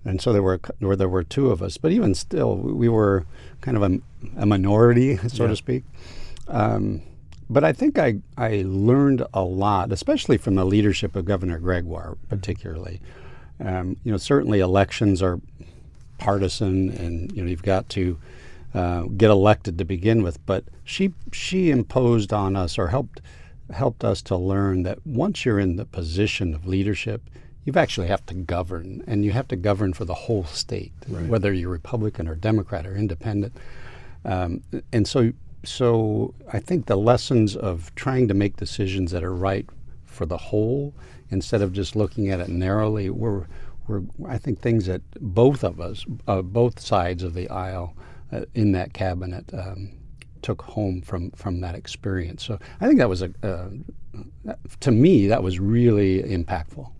and 0.05 0.21
so 0.21 0.33
there 0.33 0.43
were 0.43 0.59
where 0.79 0.95
there 0.95 1.09
were 1.09 1.23
two 1.23 1.49
of 1.49 1.61
us. 1.61 1.77
But 1.77 1.91
even 1.91 2.13
still, 2.15 2.55
we 2.57 2.89
were 2.89 3.25
kind 3.61 3.77
of 3.77 3.83
a, 3.83 3.99
a 4.37 4.45
minority, 4.45 5.17
so 5.27 5.43
yeah. 5.43 5.49
to 5.49 5.55
speak. 5.55 5.83
Um, 6.47 7.01
but 7.49 7.63
I 7.63 7.73
think 7.73 7.97
I 7.99 8.19
I 8.37 8.63
learned 8.65 9.23
a 9.33 9.43
lot, 9.43 9.91
especially 9.91 10.37
from 10.37 10.55
the 10.55 10.65
leadership 10.65 11.15
of 11.15 11.25
Governor 11.25 11.59
Gregoire, 11.59 12.17
particularly. 12.29 13.01
Um, 13.59 13.97
you 14.03 14.11
know, 14.11 14.17
certainly 14.17 14.59
elections 14.59 15.21
are 15.21 15.39
partisan, 16.17 16.89
and 16.89 17.31
you 17.31 17.43
know 17.43 17.49
you've 17.49 17.63
got 17.63 17.89
to 17.89 18.17
uh, 18.73 19.03
get 19.03 19.29
elected 19.29 19.77
to 19.77 19.85
begin 19.85 20.23
with. 20.23 20.43
But 20.45 20.65
she 20.83 21.13
she 21.31 21.69
imposed 21.69 22.33
on 22.33 22.55
us 22.55 22.77
or 22.77 22.87
helped 22.87 23.21
helped 23.71 24.03
us 24.03 24.21
to 24.21 24.35
learn 24.35 24.83
that 24.83 25.05
once 25.05 25.45
you're 25.45 25.59
in 25.59 25.77
the 25.77 25.85
position 25.85 26.53
of 26.53 26.67
leadership, 26.67 27.21
you 27.65 27.73
actually 27.75 28.07
have 28.07 28.25
to 28.25 28.33
govern, 28.33 29.03
and 29.07 29.23
you 29.23 29.31
have 29.31 29.47
to 29.49 29.55
govern 29.55 29.93
for 29.93 30.05
the 30.05 30.13
whole 30.13 30.43
state, 30.45 30.91
right. 31.07 31.27
whether 31.27 31.53
you're 31.53 31.69
Republican 31.69 32.27
or 32.27 32.35
Democrat 32.35 32.85
or 32.85 32.95
Independent. 32.95 33.53
Um, 34.25 34.63
and 34.91 35.07
so, 35.07 35.31
so 35.63 36.33
I 36.51 36.59
think 36.59 36.87
the 36.87 36.97
lessons 36.97 37.55
of 37.55 37.93
trying 37.95 38.27
to 38.27 38.33
make 38.33 38.57
decisions 38.57 39.11
that 39.11 39.23
are 39.23 39.33
right 39.33 39.65
for 40.05 40.25
the 40.25 40.37
whole, 40.37 40.93
instead 41.29 41.61
of 41.61 41.73
just 41.73 41.95
looking 41.95 42.29
at 42.29 42.39
it 42.39 42.49
narrowly, 42.49 43.09
were, 43.09 43.47
were 43.87 44.03
I 44.27 44.37
think 44.37 44.59
things 44.59 44.85
that 44.87 45.01
both 45.19 45.63
of 45.63 45.79
us, 45.79 46.05
uh, 46.27 46.41
both 46.41 46.79
sides 46.79 47.23
of 47.23 47.33
the 47.33 47.49
aisle, 47.49 47.95
uh, 48.31 48.45
in 48.53 48.71
that 48.73 48.93
cabinet. 48.93 49.45
Um, 49.53 49.99
took 50.41 50.61
home 50.61 51.01
from 51.01 51.31
from 51.31 51.61
that 51.61 51.73
experience. 51.73 52.43
So 52.43 52.59
I 52.81 52.87
think 52.87 52.99
that 52.99 53.09
was 53.09 53.21
a 53.21 53.31
uh, 53.41 54.55
to 54.81 54.91
me 54.91 55.27
that 55.27 55.41
was 55.41 55.57
really 55.59 56.21
impactful. 56.21 56.91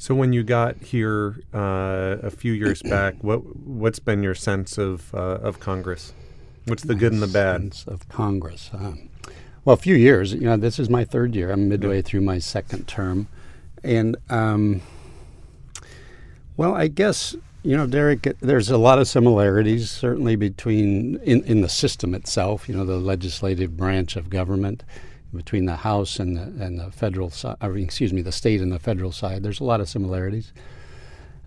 So 0.00 0.14
when 0.14 0.32
you 0.32 0.42
got 0.42 0.78
here 0.78 1.36
uh, 1.52 2.16
a 2.22 2.30
few 2.30 2.54
years 2.54 2.80
back, 2.80 3.16
what 3.20 3.54
what's 3.54 3.98
been 3.98 4.22
your 4.22 4.34
sense 4.34 4.78
of 4.78 5.14
uh, 5.14 5.40
of 5.42 5.60
Congress? 5.60 6.14
What's 6.64 6.84
the 6.84 6.94
good 6.94 7.12
and 7.12 7.20
the 7.20 7.26
bad? 7.26 7.60
Sense 7.74 7.84
of 7.86 8.08
Congress. 8.08 8.70
Um, 8.72 9.10
well, 9.66 9.74
a 9.74 9.76
few 9.76 9.94
years. 9.94 10.32
You 10.32 10.40
know, 10.40 10.56
this 10.56 10.78
is 10.78 10.88
my 10.88 11.04
third 11.04 11.36
year. 11.36 11.50
I'm 11.52 11.68
midway 11.68 11.96
yeah. 11.96 12.02
through 12.02 12.22
my 12.22 12.38
second 12.38 12.88
term, 12.88 13.28
and 13.84 14.16
um, 14.30 14.80
well, 16.56 16.74
I 16.74 16.88
guess 16.88 17.36
you 17.62 17.76
know, 17.76 17.86
Derek. 17.86 18.26
There's 18.40 18.70
a 18.70 18.78
lot 18.78 18.98
of 18.98 19.06
similarities, 19.06 19.90
certainly 19.90 20.34
between 20.34 21.16
in 21.16 21.44
in 21.44 21.60
the 21.60 21.68
system 21.68 22.14
itself. 22.14 22.70
You 22.70 22.74
know, 22.74 22.86
the 22.86 22.96
legislative 22.96 23.76
branch 23.76 24.16
of 24.16 24.30
government 24.30 24.82
between 25.34 25.66
the 25.66 25.76
House 25.76 26.18
and 26.18 26.36
the, 26.36 26.64
and 26.64 26.78
the 26.78 26.90
federal 26.90 27.30
side, 27.30 27.56
excuse 27.62 28.12
me, 28.12 28.22
the 28.22 28.32
state 28.32 28.60
and 28.60 28.72
the 28.72 28.78
federal 28.78 29.12
side. 29.12 29.42
There's 29.42 29.60
a 29.60 29.64
lot 29.64 29.80
of 29.80 29.88
similarities. 29.88 30.52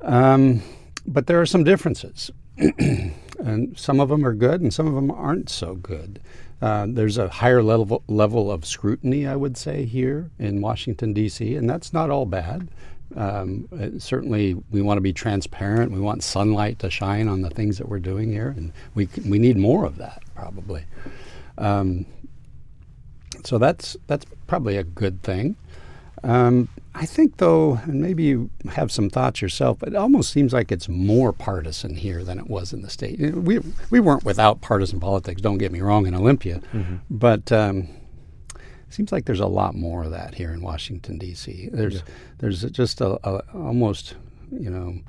Um, 0.01 0.61
but 1.05 1.27
there 1.27 1.41
are 1.41 1.45
some 1.45 1.63
differences. 1.63 2.31
and 2.57 3.77
some 3.77 3.99
of 3.99 4.09
them 4.09 4.25
are 4.25 4.33
good 4.33 4.61
and 4.61 4.73
some 4.73 4.87
of 4.87 4.93
them 4.93 5.11
aren't 5.11 5.49
so 5.49 5.75
good. 5.75 6.19
Uh, 6.61 6.87
there's 6.87 7.17
a 7.17 7.27
higher 7.27 7.61
level, 7.61 8.03
level 8.07 8.49
of 8.49 8.65
scrutiny, 8.65 9.27
I 9.27 9.35
would 9.35 9.57
say, 9.57 9.83
here 9.83 10.29
in 10.39 10.61
Washington, 10.61 11.11
D.C., 11.11 11.55
and 11.57 11.69
that's 11.69 11.91
not 11.91 12.09
all 12.09 12.25
bad. 12.25 12.69
Um, 13.17 13.67
certainly, 13.99 14.55
we 14.71 14.81
want 14.81 14.97
to 14.97 15.01
be 15.01 15.11
transparent. 15.11 15.91
We 15.91 15.99
want 15.99 16.23
sunlight 16.23 16.79
to 16.79 16.89
shine 16.89 17.27
on 17.27 17.41
the 17.41 17.49
things 17.49 17.77
that 17.79 17.89
we're 17.89 17.99
doing 17.99 18.31
here, 18.31 18.53
and 18.55 18.71
we, 18.95 19.09
we 19.27 19.39
need 19.39 19.57
more 19.57 19.85
of 19.85 19.97
that, 19.97 20.23
probably. 20.35 20.85
Um, 21.57 22.05
so 23.45 23.57
that's 23.57 23.95
that's 24.07 24.25
probably 24.47 24.77
a 24.77 24.83
good 24.83 25.21
thing. 25.23 25.55
Um, 26.23 26.69
I 26.95 27.05
think, 27.05 27.37
though, 27.37 27.79
and 27.83 28.01
maybe 28.01 28.23
you 28.23 28.49
have 28.71 28.91
some 28.91 29.09
thoughts 29.09 29.41
yourself, 29.41 29.79
but 29.79 29.89
it 29.89 29.95
almost 29.95 30.31
seems 30.31 30.53
like 30.53 30.71
it's 30.71 30.87
more 30.87 31.33
partisan 31.33 31.95
here 31.95 32.23
than 32.23 32.39
it 32.39 32.47
was 32.49 32.71
in 32.71 32.81
the 32.81 32.89
state. 32.89 33.19
We 33.35 33.59
we 33.89 33.99
weren't 33.99 34.23
without 34.23 34.61
partisan 34.61 34.99
politics. 34.99 35.41
Don't 35.41 35.57
get 35.57 35.71
me 35.71 35.81
wrong 35.81 36.05
in 36.05 36.15
Olympia, 36.15 36.61
Mm-hmm. 36.71 36.95
but 37.09 37.51
um, 37.51 37.89
it 38.55 38.61
seems 38.93 39.11
like 39.11 39.25
there's 39.25 39.39
a 39.39 39.47
lot 39.47 39.75
more 39.75 40.03
of 40.03 40.11
that 40.11 40.35
here 40.35 40.53
in 40.53 40.61
Washington 40.61 41.17
D.C. 41.17 41.69
There's 41.73 41.95
Yeah. 41.95 42.01
there's 42.37 42.61
just 42.71 43.01
a, 43.01 43.19
a 43.27 43.43
almost 43.53 44.15
you 44.51 44.69
know 44.69 44.99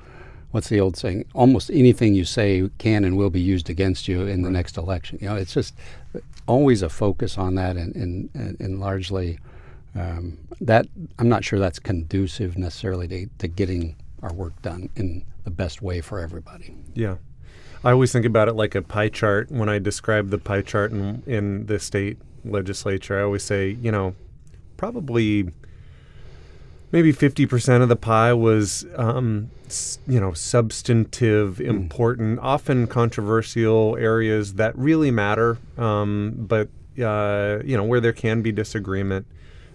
what's 0.54 0.68
the 0.68 0.78
old 0.78 0.96
saying? 0.96 1.24
Almost 1.34 1.68
anything 1.70 2.14
you 2.14 2.24
say 2.24 2.70
can 2.78 3.02
and 3.02 3.16
will 3.16 3.28
be 3.28 3.40
used 3.40 3.68
against 3.68 4.06
you 4.06 4.22
in 4.22 4.42
the 4.42 4.50
next 4.50 4.76
election. 4.76 5.18
You 5.20 5.30
know, 5.30 5.34
it's 5.34 5.52
just 5.52 5.74
always 6.46 6.80
a 6.80 6.88
focus 6.88 7.36
on 7.36 7.56
that, 7.56 7.76
and 7.76 7.92
and, 7.96 8.60
and, 8.60 8.78
largely 8.78 9.40
um, 9.96 10.38
that 10.60 10.86
I'm 11.18 11.28
not 11.28 11.44
sure 11.44 11.58
that's 11.58 11.80
conducive 11.80 12.56
necessarily 12.56 13.08
to, 13.08 13.26
to 13.38 13.48
getting 13.48 13.96
our 14.22 14.32
work 14.32 14.62
done 14.62 14.90
in 14.94 15.24
the 15.42 15.50
best 15.50 15.82
way 15.82 16.00
for 16.00 16.20
everybody. 16.20 16.72
Yeah. 16.94 17.16
I 17.82 17.90
always 17.90 18.12
think 18.12 18.24
about 18.24 18.48
it 18.48 18.54
like 18.54 18.76
a 18.76 18.80
pie 18.80 19.08
chart 19.08 19.50
when 19.50 19.68
I 19.68 19.80
describe 19.80 20.30
the 20.30 20.38
pie 20.38 20.62
chart 20.62 20.92
in, 20.92 21.22
in 21.26 21.66
the 21.66 21.80
state 21.80 22.16
legislature. 22.44 23.18
I 23.18 23.24
always 23.24 23.42
say, 23.42 23.70
you 23.82 23.90
know, 23.90 24.14
probably 24.76 25.50
maybe 26.94 27.12
50% 27.12 27.82
of 27.82 27.88
the 27.88 27.96
pie 27.96 28.32
was, 28.32 28.86
um, 28.94 29.50
you 30.06 30.20
know, 30.20 30.32
substantive, 30.32 31.60
important, 31.60 32.38
often 32.38 32.86
controversial 32.86 33.96
areas 33.98 34.54
that 34.54 34.78
really 34.78 35.10
matter, 35.10 35.58
um, 35.76 36.32
but, 36.36 36.68
uh, 37.02 37.58
you 37.64 37.76
know, 37.76 37.82
where 37.82 38.00
there 38.00 38.12
can 38.12 38.42
be 38.42 38.52
disagreement. 38.52 39.26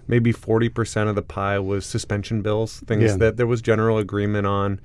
Maybe 0.08 0.32
40% 0.32 1.10
of 1.10 1.16
the 1.16 1.22
pie 1.22 1.60
was 1.60 1.86
suspension 1.86 2.42
bills, 2.42 2.80
things 2.88 3.04
Yeah. 3.04 3.18
that 3.18 3.36
there 3.36 3.48
was 3.48 3.62
general 3.62 3.98
agreement 3.98 4.48
on 4.48 4.80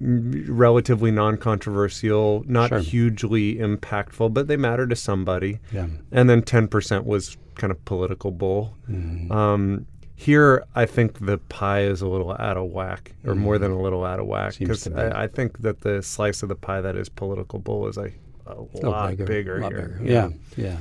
relatively 0.00 1.12
non-controversial, 1.12 2.44
not 2.48 2.70
Sure. 2.70 2.78
hugely 2.80 3.54
impactful, 3.56 4.34
but 4.34 4.48
they 4.48 4.56
matter 4.56 4.88
to 4.88 4.96
somebody. 4.96 5.60
Yeah. 5.72 5.86
And 6.10 6.28
then 6.28 6.42
10% 6.42 7.06
was 7.06 7.36
kind 7.54 7.70
of 7.70 7.84
political 7.84 8.32
bull. 8.32 8.74
Mm-hmm. 8.90 9.30
Um, 9.30 9.86
here, 10.22 10.64
I 10.74 10.86
think 10.86 11.24
the 11.26 11.38
pie 11.38 11.82
is 11.82 12.00
a 12.02 12.06
little 12.08 12.32
out 12.32 12.56
of 12.56 12.70
whack, 12.70 13.14
or 13.24 13.34
more 13.34 13.58
than 13.58 13.70
a 13.72 13.80
little 13.80 14.04
out 14.04 14.20
of 14.20 14.26
whack, 14.26 14.52
Mm-hmm. 14.54 14.64
Because. 14.64 14.86
I, 14.88 15.24
I 15.24 15.26
think 15.26 15.58
that 15.62 15.80
the 15.80 16.02
slice 16.02 16.42
of 16.42 16.48
the 16.48 16.54
pie 16.54 16.80
that 16.80 16.96
is 16.96 17.08
political 17.08 17.58
bull 17.58 17.88
is 17.88 17.96
a, 17.96 18.10
a 18.46 18.54
lot 18.86 19.16
bigger, 19.16 19.60
lot 19.60 19.72
here. 19.72 19.98
bigger. 20.00 20.12
Yeah, 20.12 20.28
yeah. 20.56 20.78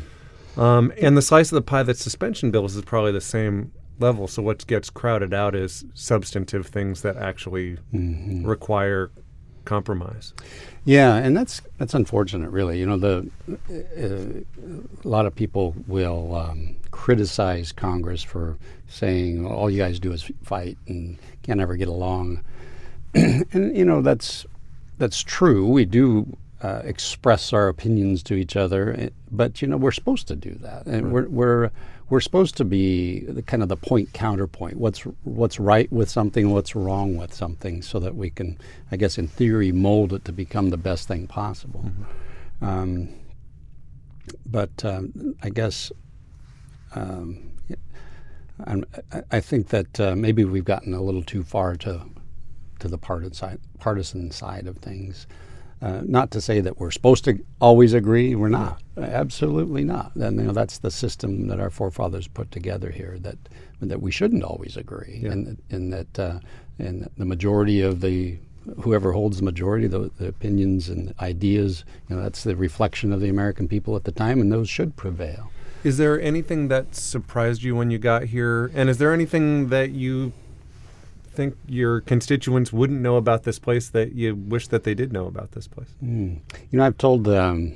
Um, 0.58 0.94
and 1.02 1.16
the 1.18 1.22
slice 1.22 1.52
of 1.52 1.56
the 1.56 1.62
pie 1.62 1.84
that's 1.84 2.02
suspension 2.02 2.52
bills 2.52 2.76
is 2.76 2.84
probably 2.84 3.12
the 3.14 3.22
same 3.22 3.72
level. 4.00 4.28
So 4.28 4.42
what 4.44 4.66
gets 4.68 4.90
crowded 4.90 5.34
out 5.34 5.56
is 5.56 5.86
substantive 5.94 6.68
things 6.68 7.02
that 7.02 7.16
actually 7.18 7.78
Mm-hmm. 7.94 8.46
require 8.46 9.12
compromise. 9.66 10.34
Yeah, 10.86 11.16
and 11.16 11.38
that's 11.38 11.62
that's 11.78 11.94
unfortunate, 11.94 12.50
really. 12.50 12.80
You 12.80 12.86
know, 12.88 12.98
the 12.98 13.30
uh, 13.70 15.04
a 15.04 15.08
lot 15.08 15.26
of 15.26 15.36
people 15.36 15.76
will 15.88 16.36
um, 16.36 16.76
criticize 16.90 17.72
Congress 17.72 18.24
for 18.24 18.58
saying 18.88 19.46
all 19.46 19.70
you 19.70 19.78
guys 19.78 20.00
do 20.00 20.12
is 20.12 20.30
fight 20.44 20.78
and 20.88 21.18
can't 21.44 21.60
ever 21.60 21.76
get 21.76 21.88
along, 21.88 22.44
and 23.14 23.78
you 23.78 23.86
know 23.86 24.02
that's 24.02 24.46
that's 24.98 25.22
true. 25.22 25.68
We 25.68 25.86
do 25.86 26.36
uh, 26.64 26.82
express 26.84 27.54
our 27.54 27.68
opinions 27.68 28.24
to 28.24 28.34
each 28.34 28.56
other, 28.56 28.96
eh, 28.98 29.10
but 29.32 29.62
you 29.62 29.68
know 29.68 29.78
we're 29.78 29.92
supposed 29.92 30.28
to 30.30 30.36
do 30.36 30.56
that, 30.62 30.86
and 30.88 31.12
we're 31.12 31.28
we're 31.28 31.72
we're 32.12 32.20
supposed 32.20 32.58
to 32.58 32.66
be 32.66 33.22
the 33.22 33.42
kind 33.42 33.64
of 33.64 33.70
the 33.70 33.78
point 33.78 34.12
counterpoint. 34.12 34.76
What's 34.76 35.00
what's 35.24 35.62
right 35.62 35.90
with 35.94 36.10
something, 36.10 36.52
what's 36.52 36.76
wrong 36.76 37.16
with 37.16 37.34
something, 37.34 37.82
so 37.82 38.00
that 38.00 38.16
we 38.18 38.30
can, 38.30 38.58
I 38.92 38.98
guess, 38.98 39.18
in 39.18 39.30
theory, 39.30 39.72
mold 39.72 40.12
it 40.12 40.26
to 40.26 40.34
become 40.34 40.72
the 40.72 40.78
best 40.78 41.08
thing 41.08 41.26
possible. 41.26 41.90
Um, 42.62 43.08
but 44.46 44.84
um, 44.84 45.36
I 45.42 45.50
guess 45.52 45.90
um, 46.96 47.54
I- 48.68 48.84
I 49.32 49.40
think 49.40 49.70
that 49.70 49.98
uh, 49.98 50.14
maybe 50.14 50.44
we've 50.44 50.66
gotten 50.66 50.94
a 50.94 51.02
little 51.02 51.24
too 51.24 51.44
far 51.44 51.78
to 51.78 52.02
to 52.80 52.88
the 52.90 52.98
partisan 52.98 53.34
side, 53.34 53.60
partisan 53.80 54.32
side 54.32 54.68
of 54.68 54.80
things. 54.80 55.28
Uh, 55.82 56.02
not 56.06 56.30
to 56.30 56.40
say 56.40 56.62
that 56.62 56.80
we're 56.80 56.92
supposed 56.92 57.24
to 57.26 57.44
always 57.60 57.94
agree. 57.94 58.36
We're 58.36 58.50
not. 58.50 58.82
Absolutely 58.98 59.84
not. 59.84 60.16
And 60.16 60.40
you 60.40 60.46
know 60.46 60.54
that's 60.54 60.78
the 60.78 60.92
system 60.92 61.48
that 61.48 61.60
our 61.60 61.72
forefathers 61.72 62.28
put 62.28 62.52
together 62.52 62.92
here. 62.92 63.18
That 63.20 63.38
that 63.82 64.02
we 64.02 64.12
shouldn't 64.12 64.44
always 64.44 64.78
agree, 64.78 65.22
Yeah. 65.24 65.32
and 65.32 65.58
and 65.72 65.92
that 65.94 66.20
uh, 66.20 66.40
and 66.78 67.10
the 67.18 67.26
majority 67.26 67.82
of 67.82 68.02
the 68.02 68.38
whoever 68.82 69.12
holds 69.14 69.38
the 69.38 69.44
majority, 69.44 69.88
the, 69.88 70.12
the 70.20 70.28
opinions 70.28 70.88
and 70.88 71.16
ideas, 71.20 71.84
you 72.08 72.16
know, 72.16 72.22
that's 72.22 72.44
the 72.44 72.56
reflection 72.56 73.12
of 73.12 73.20
the 73.20 73.28
American 73.30 73.68
people 73.68 73.96
at 73.96 74.04
the 74.04 74.12
time, 74.12 74.40
and 74.40 74.52
those 74.52 74.70
should 74.70 74.96
prevail. 74.96 75.52
Is 75.84 75.98
there 75.98 76.22
anything 76.22 76.68
that 76.68 76.94
surprised 76.94 77.64
you 77.64 77.76
when 77.76 77.90
you 77.90 77.98
got 77.98 78.26
here? 78.26 78.70
And 78.76 78.88
is 78.88 79.00
there 79.00 79.14
anything 79.14 79.70
that 79.70 79.90
you 79.90 80.32
think 81.34 81.56
your 81.68 82.02
constituents 82.02 82.74
wouldn't 82.74 83.02
know 83.02 83.16
about 83.16 83.44
this 83.44 83.60
place 83.60 83.90
that 83.90 84.14
you 84.14 84.36
wish 84.36 84.68
that 84.68 84.84
they 84.84 84.94
did 84.94 85.14
know 85.14 85.28
about 85.28 85.52
this 85.52 85.68
place? 85.68 85.90
Mm. 86.04 86.40
You 86.70 86.80
know, 86.80 86.86
I've 86.86 86.98
told 86.98 87.28
um, 87.28 87.74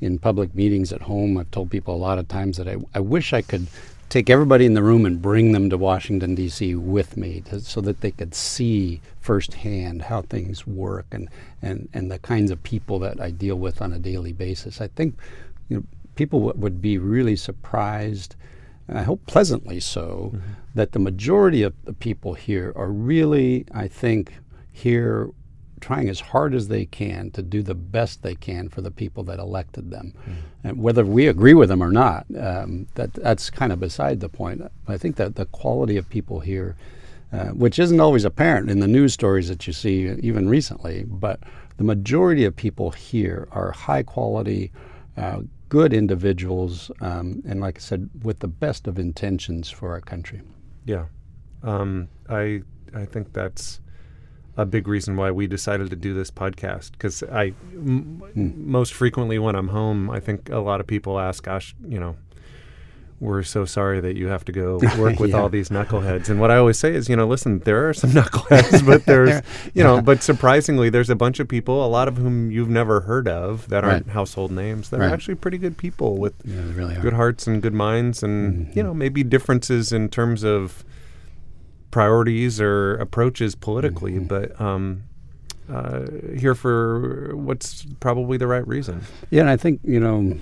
in 0.00 0.18
public 0.18 0.54
meetings 0.54 0.92
at 0.92 1.02
home, 1.02 1.38
I've 1.38 1.50
told 1.50 1.70
people 1.70 1.94
a 1.94 1.96
lot 1.96 2.18
of 2.18 2.28
times 2.28 2.56
that 2.58 2.68
I, 2.68 2.76
I 2.94 3.00
wish 3.00 3.32
I 3.32 3.42
could 3.42 3.66
take 4.08 4.30
everybody 4.30 4.66
in 4.66 4.74
the 4.74 4.82
room 4.82 5.06
and 5.06 5.20
bring 5.20 5.52
them 5.52 5.70
to 5.70 5.78
Washington, 5.78 6.34
D.C. 6.34 6.74
with 6.74 7.16
me 7.16 7.40
to, 7.46 7.60
so 7.60 7.80
that 7.80 8.00
they 8.00 8.10
could 8.10 8.34
see 8.34 9.00
firsthand 9.20 10.02
how 10.02 10.22
things 10.22 10.66
work 10.66 11.06
and, 11.10 11.28
and, 11.62 11.88
and 11.92 12.10
the 12.10 12.18
kinds 12.18 12.50
of 12.50 12.62
people 12.62 12.98
that 13.00 13.20
I 13.20 13.30
deal 13.30 13.56
with 13.56 13.80
on 13.80 13.92
a 13.92 13.98
daily 13.98 14.32
basis. 14.32 14.80
I 14.80 14.88
think 14.88 15.16
you 15.68 15.78
know, 15.78 15.84
people 16.14 16.40
w- 16.40 16.60
would 16.60 16.82
be 16.82 16.98
really 16.98 17.34
surprised, 17.34 18.36
and 18.88 18.98
I 18.98 19.02
hope 19.02 19.24
pleasantly 19.26 19.80
so, 19.80 20.34
that 20.74 20.92
the 20.92 20.98
majority 20.98 21.62
of 21.62 21.74
the 21.84 21.92
people 21.92 22.34
here 22.34 22.72
are 22.76 22.90
really, 22.90 23.64
I 23.72 23.88
think, 23.88 24.34
here 24.72 25.30
trying 25.80 26.08
as 26.08 26.20
hard 26.20 26.54
as 26.54 26.68
they 26.68 26.86
can 26.86 27.30
to 27.30 27.42
do 27.42 27.62
the 27.62 27.74
best 27.74 28.22
they 28.22 28.34
can 28.34 28.70
for 28.70 28.80
the 28.80 28.90
people 28.90 29.22
that 29.22 29.38
elected 29.38 29.90
them. 29.90 30.14
And 30.62 30.82
whether 30.82 31.04
we 31.04 31.28
agree 31.28 31.52
with 31.52 31.68
them 31.68 31.82
or 31.82 31.92
not, 31.92 32.24
um, 32.38 32.86
that 32.94 33.12
that's 33.12 33.50
kind 33.50 33.70
of 33.70 33.80
beside 33.80 34.20
the 34.20 34.30
point. 34.30 34.62
I 34.88 34.96
think 34.96 35.16
that 35.16 35.34
the 35.34 35.44
quality 35.46 35.98
of 35.98 36.08
people 36.08 36.40
here, 36.40 36.74
uh, 37.32 37.48
which 37.48 37.78
isn't 37.78 38.00
always 38.00 38.24
apparent 38.24 38.70
in 38.70 38.80
the 38.80 38.88
news 38.88 39.12
stories 39.12 39.48
that 39.48 39.66
you 39.66 39.72
see 39.74 40.10
even 40.20 40.48
recently, 40.48 41.04
but 41.04 41.40
the 41.76 41.84
majority 41.84 42.44
of 42.44 42.56
people 42.56 42.90
here 42.92 43.46
are 43.50 43.72
high 43.72 44.02
quality, 44.02 44.72
uh, 45.16 45.40
good 45.68 45.92
individuals, 45.92 46.90
um, 47.00 47.42
and 47.46 47.60
like 47.60 47.78
I 47.78 47.80
said, 47.80 48.10
with 48.22 48.40
the 48.40 48.48
best 48.48 48.86
of 48.86 48.98
intentions 48.98 49.70
for 49.70 49.92
our 49.92 50.00
country. 50.00 50.42
Yeah, 50.84 51.06
um, 51.62 52.08
I 52.28 52.62
I 52.94 53.04
think 53.04 53.32
that's 53.32 53.80
a 54.56 54.64
big 54.64 54.86
reason 54.86 55.16
why 55.16 55.30
we 55.30 55.46
decided 55.46 55.90
to 55.90 55.96
do 55.96 56.14
this 56.14 56.30
podcast 56.30 56.92
because 56.92 57.22
I 57.24 57.54
m- 57.72 58.22
most 58.34 58.92
frequently 58.92 59.38
when 59.38 59.56
I'm 59.56 59.68
home, 59.68 60.10
I 60.10 60.20
think 60.20 60.48
a 60.48 60.58
lot 60.58 60.80
of 60.80 60.86
people 60.86 61.18
ask, 61.18 61.44
"Gosh, 61.44 61.74
you 61.86 61.98
know." 61.98 62.16
We're 63.20 63.42
so 63.44 63.64
sorry 63.64 64.00
that 64.00 64.16
you 64.16 64.26
have 64.28 64.44
to 64.46 64.52
go 64.52 64.78
work 64.98 65.18
with 65.18 65.30
Yeah. 65.30 65.38
all 65.40 65.48
these 65.48 65.68
knuckleheads. 65.70 66.28
And 66.28 66.40
what 66.40 66.50
I 66.50 66.56
always 66.56 66.78
say 66.78 66.94
is, 66.94 67.08
you 67.08 67.16
know, 67.16 67.26
listen, 67.26 67.60
there 67.60 67.88
are 67.88 67.94
some 67.94 68.10
knuckleheads, 68.18 68.84
but 68.84 69.06
there's, 69.06 69.40
you 69.72 69.82
know, 69.82 70.02
but 70.02 70.22
surprisingly, 70.22 70.90
there's 70.90 71.08
a 71.10 71.14
bunch 71.16 71.38
of 71.40 71.48
people, 71.48 71.84
a 71.84 71.88
lot 71.88 72.08
of 72.08 72.16
whom 72.16 72.50
you've 72.50 72.68
never 72.68 73.00
heard 73.02 73.26
of, 73.28 73.68
that 73.68 73.84
aren't 73.84 74.06
Right. 74.06 74.12
household 74.14 74.50
names, 74.50 74.90
that 74.90 75.00
are 75.00 75.04
actually 75.04 75.36
pretty 75.36 75.58
good 75.58 75.76
people 75.78 76.18
with 76.18 76.34
Yeah, 76.44 76.60
really 76.74 76.96
good 76.96 77.14
hearts 77.14 77.46
and 77.46 77.62
good 77.62 77.74
minds 77.74 78.22
and 78.22 78.66
Mm-hmm. 78.66 78.78
you 78.78 78.82
know 78.84 78.92
maybe 78.94 79.22
differences 79.22 79.92
in 79.92 80.08
terms 80.08 80.42
of 80.44 80.84
priorities 81.90 82.60
or 82.60 82.96
approaches 82.96 83.54
politically 83.54 84.14
Mm-hmm. 84.14 84.24
but 84.26 84.60
um 84.60 85.04
uh, 85.72 86.02
here 86.36 86.54
for 86.54 87.34
what's 87.34 87.86
probably 88.00 88.36
the 88.36 88.46
right 88.46 88.66
reason 88.68 89.00
Yeah, 89.30 89.42
and 89.42 89.50
I 89.50 89.56
think 89.56 89.80
you 89.84 89.98
know 90.00 90.36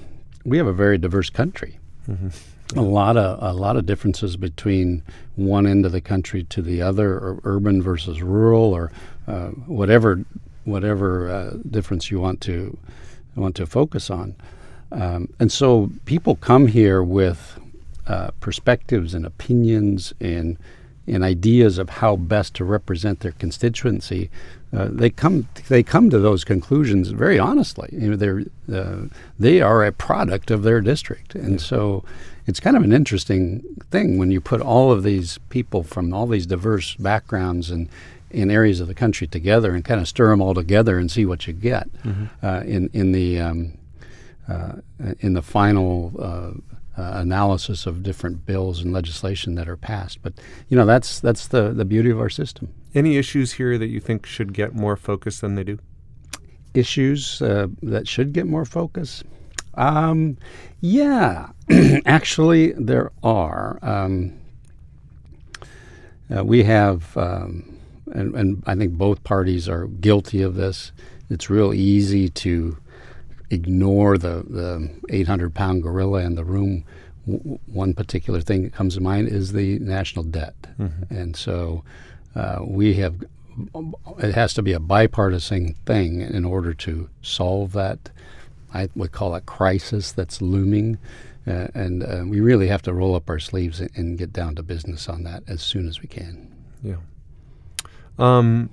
we 0.44 0.56
have 0.58 0.66
a 0.66 0.72
very 0.72 0.98
diverse 0.98 1.30
country. 1.30 1.78
A 2.74 2.80
lot 2.80 3.16
of 3.16 3.42
a 3.42 3.52
lot 3.52 3.76
of 3.76 3.86
differences 3.86 4.36
between 4.36 5.02
one 5.36 5.66
end 5.66 5.84
of 5.84 5.92
the 5.92 6.00
country 6.00 6.44
to 6.44 6.62
the 6.62 6.80
other, 6.80 7.14
or 7.14 7.40
urban 7.44 7.82
versus 7.82 8.22
rural, 8.22 8.72
or 8.72 8.90
uh, 9.26 9.48
whatever 9.66 10.24
whatever 10.64 11.30
uh, 11.30 11.56
difference 11.68 12.10
you 12.10 12.20
want 12.20 12.40
to 12.42 12.78
want 13.36 13.56
to 13.56 13.66
focus 13.66 14.10
on. 14.10 14.34
Um, 14.90 15.28
and 15.38 15.50
so 15.50 15.90
people 16.04 16.36
come 16.36 16.66
here 16.66 17.02
with 17.02 17.58
uh, 18.06 18.30
perspectives 18.40 19.14
and 19.14 19.24
opinions 19.24 20.12
and 20.20 20.58
and 21.06 21.24
ideas 21.24 21.78
of 21.78 21.88
how 21.88 22.16
best 22.16 22.54
to 22.54 22.64
represent 22.64 23.20
their 23.20 23.32
constituency, 23.32 24.30
uh, 24.76 24.88
they 24.90 25.10
come 25.10 25.48
they 25.68 25.82
come 25.82 26.10
to 26.10 26.18
those 26.18 26.44
conclusions 26.44 27.08
very 27.10 27.38
honestly. 27.38 27.88
You 27.92 28.10
know, 28.10 28.16
they're 28.16 28.42
uh, 28.72 29.08
they 29.38 29.60
are 29.60 29.84
a 29.84 29.92
product 29.92 30.50
of 30.50 30.62
their 30.62 30.80
district, 30.80 31.34
and 31.34 31.60
so 31.60 32.04
it's 32.46 32.60
kind 32.60 32.76
of 32.76 32.82
an 32.82 32.92
interesting 32.92 33.62
thing 33.90 34.18
when 34.18 34.30
you 34.30 34.40
put 34.40 34.60
all 34.60 34.90
of 34.90 35.02
these 35.02 35.38
people 35.48 35.82
from 35.82 36.12
all 36.12 36.26
these 36.26 36.46
diverse 36.46 36.94
backgrounds 36.96 37.70
and 37.70 37.88
in 38.30 38.50
areas 38.50 38.80
of 38.80 38.88
the 38.88 38.94
country 38.94 39.26
together 39.26 39.74
and 39.74 39.84
kind 39.84 40.00
of 40.00 40.08
stir 40.08 40.30
them 40.30 40.40
all 40.40 40.54
together 40.54 40.98
and 40.98 41.10
see 41.10 41.26
what 41.26 41.46
you 41.46 41.52
get 41.52 41.86
Mm-hmm. 42.02 42.46
uh, 42.46 42.60
in 42.60 42.88
in 42.92 43.12
the 43.12 43.38
um, 43.40 43.72
uh, 44.48 44.72
in 45.20 45.34
the 45.34 45.42
final 45.42 46.12
uh, 46.96 47.12
analysis 47.14 47.86
of 47.86 48.02
different 48.02 48.44
bills 48.44 48.82
and 48.82 48.92
legislation 48.92 49.54
that 49.54 49.68
are 49.68 49.76
passed. 49.76 50.22
But 50.22 50.34
you 50.68 50.76
know 50.76 50.86
that's 50.86 51.20
that's 51.20 51.48
the 51.48 51.70
the 51.70 51.84
beauty 51.84 52.10
of 52.10 52.20
our 52.20 52.30
system. 52.30 52.72
Any 52.94 53.16
issues 53.16 53.52
here 53.52 53.78
that 53.78 53.88
you 53.88 54.00
think 54.00 54.26
should 54.26 54.52
get 54.52 54.74
more 54.74 54.96
focus 54.96 55.40
than 55.40 55.54
they 55.54 55.64
do? 55.64 55.78
Issues 56.74 57.40
uh, 57.40 57.68
that 57.82 58.06
should 58.08 58.32
get 58.32 58.46
more 58.46 58.64
focus. 58.64 59.24
Um, 59.74 60.36
yeah, 60.80 61.50
actually 62.06 62.72
there 62.72 63.10
are. 63.22 63.78
Um, 63.82 64.38
uh, 66.34 66.44
we 66.44 66.62
have, 66.62 67.16
um, 67.16 67.78
and, 68.12 68.34
and 68.34 68.62
I 68.66 68.74
think 68.74 68.92
both 68.92 69.22
parties 69.24 69.68
are 69.68 69.86
guilty 69.86 70.42
of 70.42 70.54
this. 70.54 70.92
It's 71.28 71.50
real 71.50 71.74
easy 71.74 72.28
to 72.28 72.76
ignore 73.52 74.16
the, 74.18 74.44
the 74.48 74.90
800 75.10 75.54
pound 75.54 75.82
gorilla 75.82 76.22
in 76.22 76.34
the 76.34 76.44
room. 76.44 76.84
W- 77.30 77.58
one 77.66 77.94
particular 77.94 78.40
thing 78.40 78.62
that 78.64 78.72
comes 78.72 78.94
to 78.94 79.00
mind 79.00 79.28
is 79.28 79.52
the 79.52 79.78
national 79.78 80.24
debt. 80.24 80.54
And 81.10 81.36
so 81.36 81.84
uh, 82.34 82.60
we 82.62 82.94
have, 82.94 83.22
it 84.18 84.34
has 84.34 84.54
to 84.54 84.62
be 84.62 84.72
a 84.72 84.80
bipartisan 84.80 85.74
thing 85.86 86.22
in 86.22 86.44
order 86.44 86.72
to 86.74 87.08
solve 87.20 87.72
that. 87.72 88.10
I 88.74 88.88
would 88.96 89.12
call 89.12 89.34
it 89.34 89.44
crisis 89.46 90.12
that's 90.12 90.40
looming. 90.40 90.98
Uh, 91.46 91.68
and 91.74 92.02
uh, 92.02 92.22
we 92.26 92.40
really 92.40 92.68
have 92.68 92.82
to 92.82 92.94
roll 92.94 93.14
up 93.14 93.28
our 93.28 93.38
sleeves 93.38 93.80
and, 93.80 93.90
and 93.96 94.16
get 94.16 94.32
down 94.32 94.54
to 94.54 94.62
business 94.62 95.08
on 95.08 95.24
that 95.24 95.42
as 95.46 95.60
soon 95.60 95.88
as 95.88 96.00
we 96.00 96.08
can. 96.08 96.50
Yeah. 96.82 96.96
Um, 98.18 98.70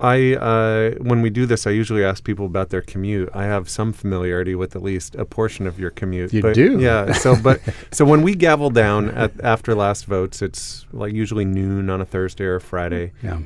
I 0.00 0.34
uh, 0.34 0.94
when 1.02 1.20
we 1.20 1.30
do 1.30 1.46
this, 1.46 1.66
I 1.66 1.70
usually 1.70 2.02
ask 2.02 2.24
people 2.24 2.46
about 2.46 2.70
their 2.70 2.80
commute. 2.80 3.28
I 3.34 3.44
have 3.44 3.68
some 3.68 3.92
familiarity 3.92 4.54
with 4.54 4.74
at 4.74 4.82
least 4.82 5.14
a 5.14 5.24
portion 5.24 5.66
of 5.66 5.78
your 5.78 5.90
commute. 5.90 6.32
You 6.32 6.42
but, 6.42 6.54
do? 6.54 6.80
yeah. 6.80 7.12
So, 7.12 7.36
but 7.42 7.60
so 7.92 8.04
when 8.04 8.22
we 8.22 8.34
gavel 8.34 8.70
down 8.70 9.10
at, 9.10 9.38
after 9.42 9.74
last 9.74 10.06
votes, 10.06 10.40
it's 10.42 10.86
like 10.92 11.12
usually 11.12 11.44
noon 11.44 11.90
on 11.90 12.00
a 12.00 12.06
Thursday 12.06 12.44
or 12.44 12.56
a 12.56 12.60
Friday. 12.60 13.12
Yeah. 13.22 13.40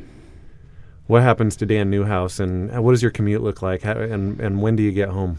What 1.06 1.22
happens 1.22 1.56
to 1.56 1.66
Dan 1.66 1.90
Newhouse, 1.90 2.40
and 2.40 2.70
what 2.82 2.92
does 2.92 3.02
your 3.02 3.10
commute 3.10 3.42
look 3.42 3.60
like, 3.60 3.82
How, 3.82 3.92
and 3.92 4.40
and 4.40 4.62
when 4.62 4.76
do 4.76 4.82
you 4.82 4.92
get 4.92 5.10
home? 5.10 5.38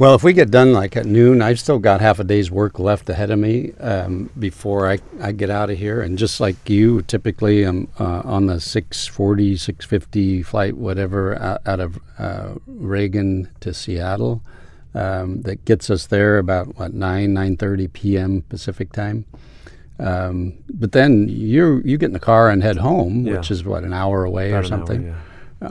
Well, 0.00 0.14
if 0.14 0.22
we 0.24 0.32
get 0.32 0.50
done 0.50 0.72
like 0.72 0.96
at 0.96 1.04
noon, 1.04 1.42
I've 1.42 1.60
still 1.60 1.78
got 1.78 2.00
half 2.00 2.18
a 2.18 2.24
day's 2.24 2.50
work 2.50 2.78
left 2.78 3.10
ahead 3.10 3.30
of 3.30 3.38
me 3.38 3.72
um, 3.80 4.30
before 4.38 4.90
I, 4.90 4.98
I 5.20 5.32
get 5.32 5.50
out 5.50 5.68
of 5.68 5.76
here. 5.76 6.00
And 6.00 6.16
just 6.16 6.40
like 6.40 6.70
you, 6.70 7.02
typically 7.02 7.64
I'm 7.64 7.86
uh, 8.00 8.22
on 8.24 8.46
the 8.46 8.60
640, 8.60 9.58
650 9.58 10.42
flight, 10.42 10.78
whatever, 10.78 11.38
out, 11.38 11.60
out 11.66 11.80
of 11.80 11.98
uh, 12.18 12.54
Reagan 12.66 13.50
to 13.60 13.74
Seattle. 13.74 14.40
Um, 14.94 15.42
that 15.42 15.66
gets 15.66 15.90
us 15.90 16.06
there 16.06 16.38
about 16.38 16.78
what 16.78 16.94
9 16.94 17.34
9:30 17.34 17.92
p.m. 17.92 18.42
Pacific 18.48 18.92
time. 18.92 19.26
Um, 19.98 20.54
but 20.72 20.92
then 20.92 21.28
you 21.28 21.82
you 21.84 21.98
get 21.98 22.06
in 22.06 22.12
the 22.14 22.18
car 22.20 22.48
and 22.48 22.62
head 22.62 22.78
home, 22.78 23.26
Yeah. 23.26 23.34
which 23.36 23.50
is 23.50 23.64
what 23.64 23.84
an 23.84 23.92
hour 23.92 24.24
away 24.24 24.50
About 24.50 24.64
or 24.64 24.66
an 24.66 24.72
hour, 24.72 24.78
something. 24.78 25.02
yeah. 25.08 25.14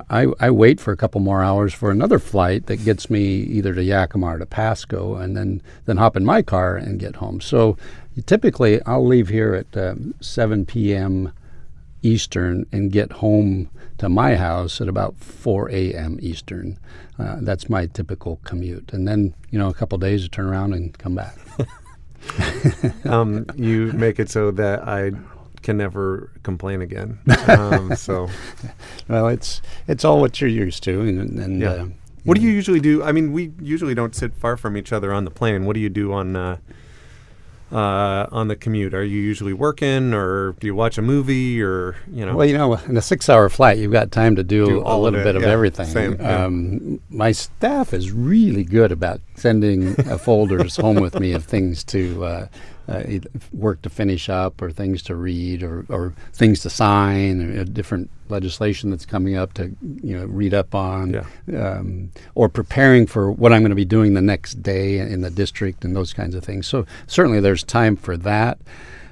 I, 0.09 0.27
I 0.39 0.51
wait 0.51 0.79
for 0.79 0.91
a 0.91 0.97
couple 0.97 1.19
more 1.19 1.43
hours 1.43 1.73
for 1.73 1.89
another 1.89 2.19
flight 2.19 2.67
that 2.67 2.83
gets 2.85 3.09
me 3.09 3.21
either 3.21 3.73
to 3.73 3.83
Yakima 3.83 4.35
or 4.35 4.37
to 4.37 4.45
Pasco, 4.45 5.15
and 5.15 5.35
then 5.35 5.61
then 5.85 5.97
hop 5.97 6.15
in 6.15 6.25
my 6.25 6.41
car 6.41 6.75
and 6.75 6.99
get 6.99 7.15
home. 7.15 7.41
So 7.41 7.75
typically, 8.25 8.81
I'll 8.85 9.05
leave 9.05 9.29
here 9.29 9.55
at 9.55 9.77
um, 9.77 10.13
7 10.21 10.65
p.m. 10.65 11.33
Eastern 12.03 12.65
and 12.71 12.91
get 12.91 13.13
home 13.13 13.69
to 13.97 14.09
my 14.09 14.35
house 14.35 14.79
at 14.79 14.87
about 14.87 15.17
4 15.17 15.69
a.m. 15.71 16.17
Eastern. 16.21 16.79
Uh, 17.17 17.37
that's 17.41 17.69
my 17.69 17.87
typical 17.87 18.39
commute, 18.43 18.93
and 18.93 19.07
then 19.07 19.33
you 19.49 19.57
know 19.57 19.69
a 19.69 19.73
couple 19.73 19.97
days 19.97 20.23
to 20.23 20.29
turn 20.29 20.45
around 20.45 20.73
and 20.73 20.97
come 20.97 21.15
back. 21.15 21.35
um, 23.05 23.45
you 23.55 23.91
make 23.93 24.19
it 24.19 24.29
so 24.29 24.51
that 24.51 24.87
I 24.87 25.11
can 25.61 25.77
never 25.77 26.31
complain 26.43 26.81
again. 26.81 27.19
Um, 27.47 27.95
so, 27.95 28.29
well, 29.07 29.27
it's 29.27 29.61
it's 29.87 30.03
all 30.05 30.19
what 30.19 30.39
you're 30.39 30.49
used 30.49 30.83
to, 30.83 31.01
and, 31.01 31.39
and 31.39 31.59
Yeah. 31.61 31.69
uh, 31.71 31.85
what 32.25 32.37
do 32.37 32.43
you 32.43 32.51
usually 32.51 32.79
do? 32.79 33.01
I 33.03 33.11
mean, 33.11 33.31
we 33.31 33.51
usually 33.61 33.95
don't 33.95 34.13
sit 34.15 34.33
far 34.35 34.55
from 34.57 34.75
each 34.77 34.91
other 34.93 35.11
on 35.13 35.23
the 35.25 35.31
plane. 35.31 35.65
What 35.65 35.73
do 35.73 35.79
you 35.79 35.89
do 35.89 36.11
on 36.13 36.35
uh, 36.35 36.57
uh, 37.71 38.25
on 38.31 38.47
the 38.47 38.55
commute? 38.55 38.93
Are 38.93 39.03
you 39.03 39.19
usually 39.19 39.53
working, 39.53 40.13
or 40.13 40.53
do 40.59 40.67
you 40.67 40.75
watch 40.75 40.97
a 40.97 41.01
movie, 41.01 41.61
or 41.61 41.95
you 42.11 42.25
know? 42.25 42.35
Well, 42.35 42.45
you 42.47 42.57
know, 42.57 42.73
in 42.75 42.97
a 42.97 43.01
six-hour 43.01 43.49
flight, 43.49 43.77
you've 43.77 43.91
got 43.91 44.11
time 44.11 44.35
to 44.35 44.43
do, 44.43 44.65
Do 44.65 44.79
a 44.79 44.83
all 44.83 45.05
of 45.05 45.13
little 45.13 45.23
bit 45.23 45.35
of 45.35 45.43
yeah, 45.43 45.49
everything. 45.49 45.85
same, 45.87 46.15
yeah. 46.19 46.45
Um, 46.45 46.99
my 47.09 47.31
staff 47.31 47.93
is 47.93 48.11
really 48.11 48.63
good 48.63 48.91
about 48.91 49.21
sending 49.35 49.99
uh, 50.09 50.17
folders 50.17 50.75
home 50.77 50.97
with 50.99 51.19
me 51.19 51.31
of 51.33 51.45
things 51.45 51.83
to 51.85 52.23
uh, 52.89 53.03
work 53.53 53.81
to 53.83 53.89
finish 53.89 54.29
up, 54.29 54.61
or 54.61 54.71
things 54.71 55.03
to 55.03 55.15
read, 55.15 55.61
or, 55.63 55.85
or 55.89 56.13
things 56.33 56.61
to 56.61 56.69
sign, 56.69 57.57
or 57.57 57.61
uh, 57.61 57.63
different 57.63 58.09
legislation 58.29 58.89
that's 58.89 59.05
coming 59.05 59.35
up 59.35 59.53
to 59.53 59.75
you 60.03 60.17
know 60.17 60.25
read 60.25 60.53
up 60.53 60.73
on, 60.75 61.13
Yeah. 61.47 61.77
um, 61.77 62.11
or 62.35 62.49
preparing 62.49 63.05
for 63.07 63.31
what 63.31 63.53
I'm 63.53 63.61
going 63.61 63.69
to 63.69 63.75
be 63.75 63.85
doing 63.85 64.13
the 64.13 64.21
next 64.21 64.61
day 64.63 64.99
in 64.99 65.21
the 65.21 65.29
district 65.31 65.85
and 65.85 65.95
those 65.95 66.13
kinds 66.13 66.35
of 66.35 66.43
things. 66.43 66.67
So 66.67 66.85
certainly 67.07 67.39
there's 67.39 67.63
time 67.63 67.95
for 67.95 68.17
that. 68.17 68.57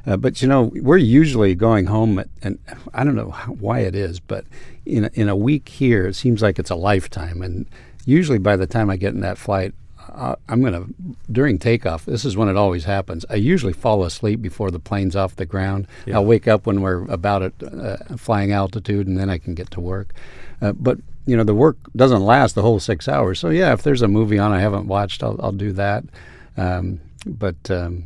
Uh, 0.05 0.15
but 0.15 0.41
you 0.41 0.47
know, 0.47 0.71
we're 0.75 0.95
usually 0.97 1.53
going 1.53 1.87
home, 1.87 2.17
at, 2.19 2.29
and 2.41 2.57
I 2.93 3.03
don't 3.03 3.15
know 3.15 3.31
how, 3.31 3.51
why 3.53 3.79
it 3.79 3.93
is, 3.93 4.21
but 4.21 4.45
in 4.85 5.03
a, 5.05 5.09
in 5.13 5.27
a 5.27 5.35
week 5.35 5.67
here, 5.67 6.07
it 6.07 6.15
seems 6.15 6.41
like 6.41 6.57
it's 6.57 6.69
a 6.69 6.75
lifetime. 6.75 7.41
And 7.41 7.65
usually, 8.05 8.37
by 8.37 8.55
the 8.55 8.67
time 8.67 8.89
I 8.89 8.95
get 8.95 9.13
in 9.13 9.19
that 9.19 9.37
flight, 9.37 9.73
uh, 10.13 10.35
I'm 10.49 10.61
going 10.61 10.73
to 10.73 10.93
during 11.31 11.59
takeoff. 11.59 12.05
This 12.05 12.25
is 12.25 12.37
when 12.37 12.49
it 12.49 12.55
always 12.55 12.85
happens. 12.85 13.25
I 13.29 13.35
usually 13.35 13.73
fall 13.73 14.03
asleep 14.03 14.41
before 14.41 14.71
the 14.71 14.79
plane's 14.79 15.15
off 15.15 15.35
the 15.35 15.45
ground. 15.45 15.87
Yeah. 16.05 16.15
I'll 16.15 16.25
wake 16.25 16.47
up 16.47 16.65
when 16.65 16.81
we're 16.81 17.03
about 17.05 17.43
at 17.43 17.53
uh, 17.63 17.97
flying 18.17 18.51
altitude, 18.51 19.07
and 19.07 19.17
then 19.17 19.29
I 19.29 19.37
can 19.37 19.53
get 19.53 19.71
to 19.71 19.79
work. 19.79 20.13
Uh, 20.61 20.73
but 20.73 20.97
you 21.25 21.35
know, 21.35 21.43
the 21.43 21.53
work 21.53 21.77
doesn't 21.95 22.23
last 22.23 22.55
the 22.55 22.61
whole 22.61 22.79
six 22.79 23.07
hours. 23.07 23.39
So 23.39 23.49
yeah, 23.49 23.73
if 23.73 23.83
there's 23.83 24.01
a 24.01 24.07
movie 24.07 24.39
on 24.39 24.51
I 24.51 24.59
haven't 24.59 24.87
watched, 24.87 25.21
I'll, 25.23 25.39
I'll 25.41 25.51
do 25.51 25.73
that. 25.73 26.03
Um, 26.55 27.01
but 27.25 27.69
um, 27.69 28.05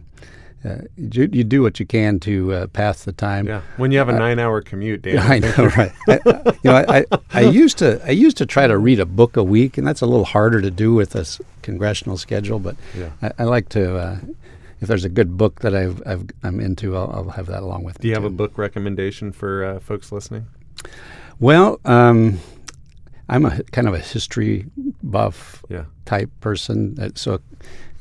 uh, 0.64 0.76
you, 0.96 1.28
you 1.32 1.44
do 1.44 1.62
what 1.62 1.80
you 1.80 1.86
can 1.86 2.20
to 2.20 2.54
uh, 2.54 2.68
pass 2.68 3.04
the 3.04 3.12
time. 3.12 3.48
yeah, 3.48 3.62
when 3.78 3.92
you 3.92 3.98
have 3.98 4.10
a 4.10 4.14
nine-hour 4.14 4.62
commute, 4.62 5.02
Dan. 5.02 5.18
I 5.32 5.40
know, 5.40 5.68
right? 5.78 5.92
I, 6.08 6.20
you 6.64 6.70
know, 6.70 6.76
I, 6.88 6.98
I, 7.00 7.06
I 7.34 7.42
used 7.42 7.78
to 7.80 8.00
I 8.06 8.12
used 8.12 8.38
to 8.38 8.46
try 8.46 8.68
to 8.68 8.78
read 8.78 9.00
a 9.00 9.06
book 9.06 9.38
a 9.38 9.44
week, 9.44 9.78
and 9.78 9.88
that's 9.88 10.02
a 10.02 10.06
little 10.06 10.26
harder 10.26 10.62
to 10.62 10.70
do 10.72 10.94
with 10.94 11.12
this 11.12 11.42
congressional 11.64 12.18
schedule. 12.18 12.60
But 12.60 12.76
Yeah. 12.98 13.10
I, 13.22 13.32
I 13.40 13.44
like 13.46 13.70
to. 13.70 13.98
Uh, 13.98 14.18
if 14.82 14.88
there's 14.88 15.06
a 15.06 15.10
good 15.10 15.38
book 15.38 15.60
that 15.62 15.76
I've, 15.76 16.02
I've 16.08 16.26
I'm 16.44 16.60
into, 16.60 16.96
I'll, 16.98 17.12
I'll 17.14 17.30
have 17.30 17.46
that 17.48 17.62
along 17.62 17.84
with 17.84 18.00
Do 18.00 18.08
you 18.08 18.16
have 18.16 18.24
a 18.24 18.32
book 18.32 18.58
recommendation 18.58 19.32
for 19.32 19.64
uh, 19.64 19.80
folks 19.80 20.12
listening? 20.12 20.48
Well, 21.40 21.80
um, 21.86 22.40
I'm 23.30 23.46
a 23.46 23.62
kind 23.72 23.88
of 23.88 23.94
a 23.94 24.00
history 24.00 24.66
buff 25.04 25.64
Yeah. 25.70 25.86
type 26.06 26.30
person. 26.42 26.98
Uh, 27.00 27.10
So 27.16 27.40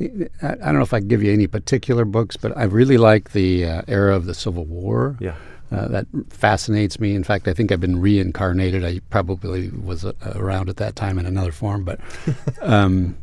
I, 0.00 0.28
I 0.42 0.54
don't 0.54 0.76
know 0.76 0.82
if 0.82 0.94
I 0.94 1.00
can 1.00 1.08
give 1.08 1.22
you 1.22 1.32
any 1.32 1.46
particular 1.46 2.04
books, 2.04 2.36
but 2.36 2.56
I 2.56 2.64
really 2.64 2.98
like 2.98 3.32
the 3.32 3.64
uh, 3.66 3.82
era 3.88 4.14
of 4.16 4.26
the 4.26 4.34
Civil 4.34 4.64
War. 4.64 5.16
Yeah. 5.20 5.34
Uh, 5.72 5.86
that 5.86 6.06
fascinates 6.30 6.98
me. 6.98 7.14
In 7.14 7.22
fact, 7.22 7.46
I 7.46 7.54
think 7.54 7.70
I've 7.70 7.80
been 7.80 8.00
reincarnated. 8.00 8.84
I 8.84 9.00
probably 9.10 9.70
was 9.70 10.04
uh, 10.04 10.12
around 10.34 10.68
at 10.68 10.78
that 10.78 10.96
time 10.96 11.18
in 11.18 11.26
another 11.26 11.52
form, 11.52 11.84
but. 11.84 12.00
Um, 12.62 13.16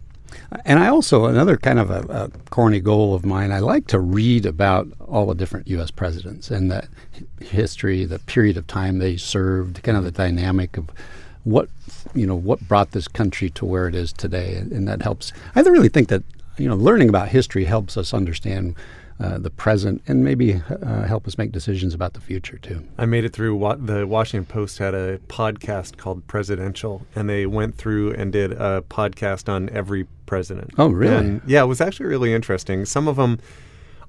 and 0.66 0.80
I 0.80 0.88
also 0.88 1.26
another 1.26 1.58
kind 1.58 1.80
of 1.80 1.90
a, 1.90 2.02
a 2.10 2.30
corny 2.50 2.80
goal 2.80 3.14
of 3.14 3.26
mine. 3.26 3.52
I 3.52 3.60
like 3.60 3.88
to 3.88 4.00
read 4.00 4.46
about 4.46 4.88
all 5.08 5.26
the 5.26 5.36
different 5.36 5.68
U.S. 5.70 5.92
presidents 5.92 6.52
and 6.52 6.72
the 6.72 6.88
history, 7.42 8.06
the 8.06 8.20
period 8.20 8.58
of 8.58 8.68
time 8.68 9.00
they 9.00 9.18
served, 9.18 9.82
kind 9.84 9.98
of 9.98 10.04
the 10.04 10.12
dynamic 10.12 10.78
of 10.78 10.90
what 11.44 11.70
you 12.14 12.26
know 12.26 12.36
what 12.36 12.60
brought 12.68 12.92
this 12.92 13.08
country 13.08 13.50
to 13.52 13.66
where 13.66 13.88
it 13.88 13.96
is 13.96 14.12
today, 14.14 14.56
and, 14.56 14.72
and 14.72 14.88
that 14.88 15.02
helps. 15.02 15.32
I 15.56 15.62
really 15.62 15.90
think 15.90 16.10
that 16.10 16.24
you 16.58 16.68
know 16.68 16.76
learning 16.76 17.10
about 17.10 17.30
history 17.30 17.66
helps 17.66 17.98
us 17.98 18.14
understand 18.14 18.76
uh, 19.20 19.38
the 19.40 19.50
present 19.50 20.02
and 20.08 20.24
maybe 20.24 20.62
uh, 20.84 21.04
help 21.04 21.28
us 21.28 21.38
make 21.38 21.52
decisions 21.52 21.94
about 21.94 22.14
the 22.14 22.22
future 22.22 22.58
too. 22.60 22.84
I 22.98 23.06
made 23.06 23.26
it 23.26 23.34
through. 23.34 23.56
Wa- 23.56 23.76
the 23.76 24.06
Washington 24.06 24.46
Post 24.46 24.78
had 24.78 24.94
a 24.94 25.18
podcast 25.28 25.98
called 25.98 26.28
Presidential, 26.28 27.06
and 27.16 27.28
they 27.28 27.46
went 27.48 27.76
through 27.76 28.14
and 28.14 28.32
did 28.32 28.52
a 28.52 28.84
podcast 28.90 29.50
on 29.50 29.70
every 29.70 30.06
president. 30.28 30.72
Oh, 30.78 30.90
really? 30.90 31.16
And, 31.16 31.42
yeah, 31.48 31.64
it 31.64 31.66
was 31.66 31.82
actually 31.82 32.06
really 32.06 32.34
interesting. 32.34 32.86
Some 32.86 33.08
of 33.08 33.16
them, 33.16 33.40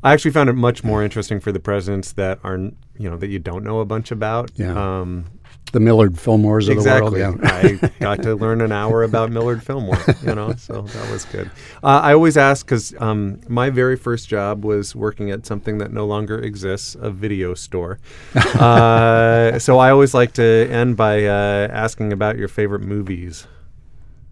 I 0.02 0.12
actually 0.12 0.32
found 0.32 0.50
it 0.50 0.54
much 0.54 0.84
more 0.84 1.02
interesting 1.02 1.40
for 1.40 1.52
the 1.52 1.60
presidents 1.60 2.12
that 2.12 2.38
are 2.44 2.58
you 2.58 3.08
know 3.08 3.16
that 3.16 3.28
you 3.28 3.38
don't 3.38 3.64
know 3.64 3.80
a 3.80 3.86
bunch 3.86 4.10
about. 4.10 4.50
Yeah. 4.56 4.72
Um, 5.00 5.26
The 5.72 5.80
Millard 5.80 6.14
Fillmores 6.14 6.68
of 6.68 6.76
exactly. 6.76 7.20
the 7.20 7.30
world. 7.32 7.40
Yeah. 7.42 7.78
I 7.82 7.90
got 8.00 8.22
to 8.22 8.34
learn 8.34 8.60
an 8.60 8.72
hour 8.72 9.02
about 9.02 9.30
Millard 9.30 9.62
Fillmore. 9.62 9.98
You 10.24 10.34
know, 10.34 10.54
so 10.54 10.82
that 10.82 11.10
was 11.12 11.24
good. 11.26 11.50
Uh, 11.82 12.00
I 12.02 12.14
always 12.14 12.36
ask 12.36 12.64
because 12.64 12.94
um, 13.00 13.40
my 13.48 13.68
very 13.70 13.96
first 13.96 14.28
job 14.28 14.64
was 14.64 14.96
working 14.96 15.30
at 15.30 15.44
something 15.46 15.78
that 15.78 15.92
no 15.92 16.06
longer 16.06 16.38
exists, 16.38 16.96
a 17.00 17.10
video 17.10 17.54
store. 17.54 17.98
uh, 18.34 19.58
so 19.58 19.78
I 19.78 19.90
always 19.90 20.14
like 20.14 20.32
to 20.34 20.68
end 20.70 20.96
by 20.96 21.24
uh, 21.26 21.68
asking 21.70 22.12
about 22.12 22.38
your 22.38 22.48
favorite 22.48 22.82
movies. 22.82 23.46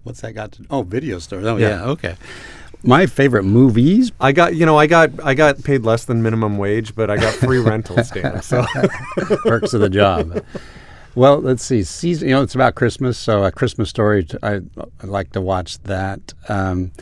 What's 0.02 0.20
that 0.20 0.32
got 0.32 0.52
to? 0.52 0.66
Oh, 0.70 0.82
video 0.82 1.18
store. 1.18 1.40
Oh, 1.40 1.56
Yeah. 1.56 1.68
yeah. 1.68 1.84
Okay. 1.86 2.16
My 2.82 3.06
favorite 3.06 3.42
movies. 3.42 4.12
I 4.20 4.30
got, 4.32 4.54
you 4.54 4.64
know, 4.64 4.78
I 4.78 4.86
got, 4.86 5.10
I 5.24 5.34
got 5.34 5.64
paid 5.64 5.82
less 5.82 6.04
than 6.04 6.22
minimum 6.22 6.58
wage, 6.58 6.94
but 6.94 7.10
I 7.10 7.16
got 7.16 7.34
free 7.34 7.58
rental 7.72 8.02
stamps. 8.04 8.46
So 8.46 8.64
perks 9.42 9.74
of 9.74 9.80
the 9.80 9.90
job. 9.90 10.44
Well, 11.16 11.40
let's 11.40 11.64
see. 11.64 11.82
Season, 11.82 12.28
you 12.28 12.34
know, 12.34 12.42
it's 12.42 12.54
about 12.54 12.74
Christmas, 12.74 13.16
so 13.18 13.42
a 13.42 13.50
Christmas 13.50 13.88
story. 13.88 14.26
I, 14.42 14.60
I 15.02 15.06
like 15.06 15.32
to 15.32 15.40
watch 15.40 15.78
that. 15.84 16.34
Um, 16.48 16.92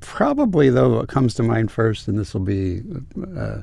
probably, 0.00 0.70
though, 0.70 0.96
what 0.96 1.08
comes 1.08 1.34
to 1.34 1.42
mind 1.42 1.70
first, 1.70 2.08
and 2.08 2.18
this 2.18 2.32
will 2.32 2.40
be. 2.40 2.82
Uh, 3.36 3.60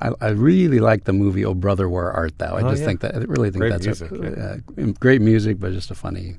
I, 0.00 0.10
I 0.20 0.28
really 0.30 0.80
like 0.80 1.04
the 1.04 1.12
movie 1.12 1.44
"Oh 1.44 1.54
Brother, 1.54 1.88
Where 1.88 2.10
Art 2.12 2.36
Thou." 2.38 2.56
I 2.56 2.62
Oh, 2.62 2.70
just 2.70 2.80
yeah. 2.80 2.86
think 2.86 3.00
that 3.00 3.14
I 3.14 3.18
really 3.20 3.50
think 3.50 3.60
Great 3.60 3.70
that's 3.70 3.86
music, 3.86 4.10
a, 4.12 4.60
uh, 4.82 4.86
great 4.98 5.22
music, 5.22 5.58
but 5.60 5.72
just 5.72 5.90
a 5.90 5.94
funny, 5.94 6.36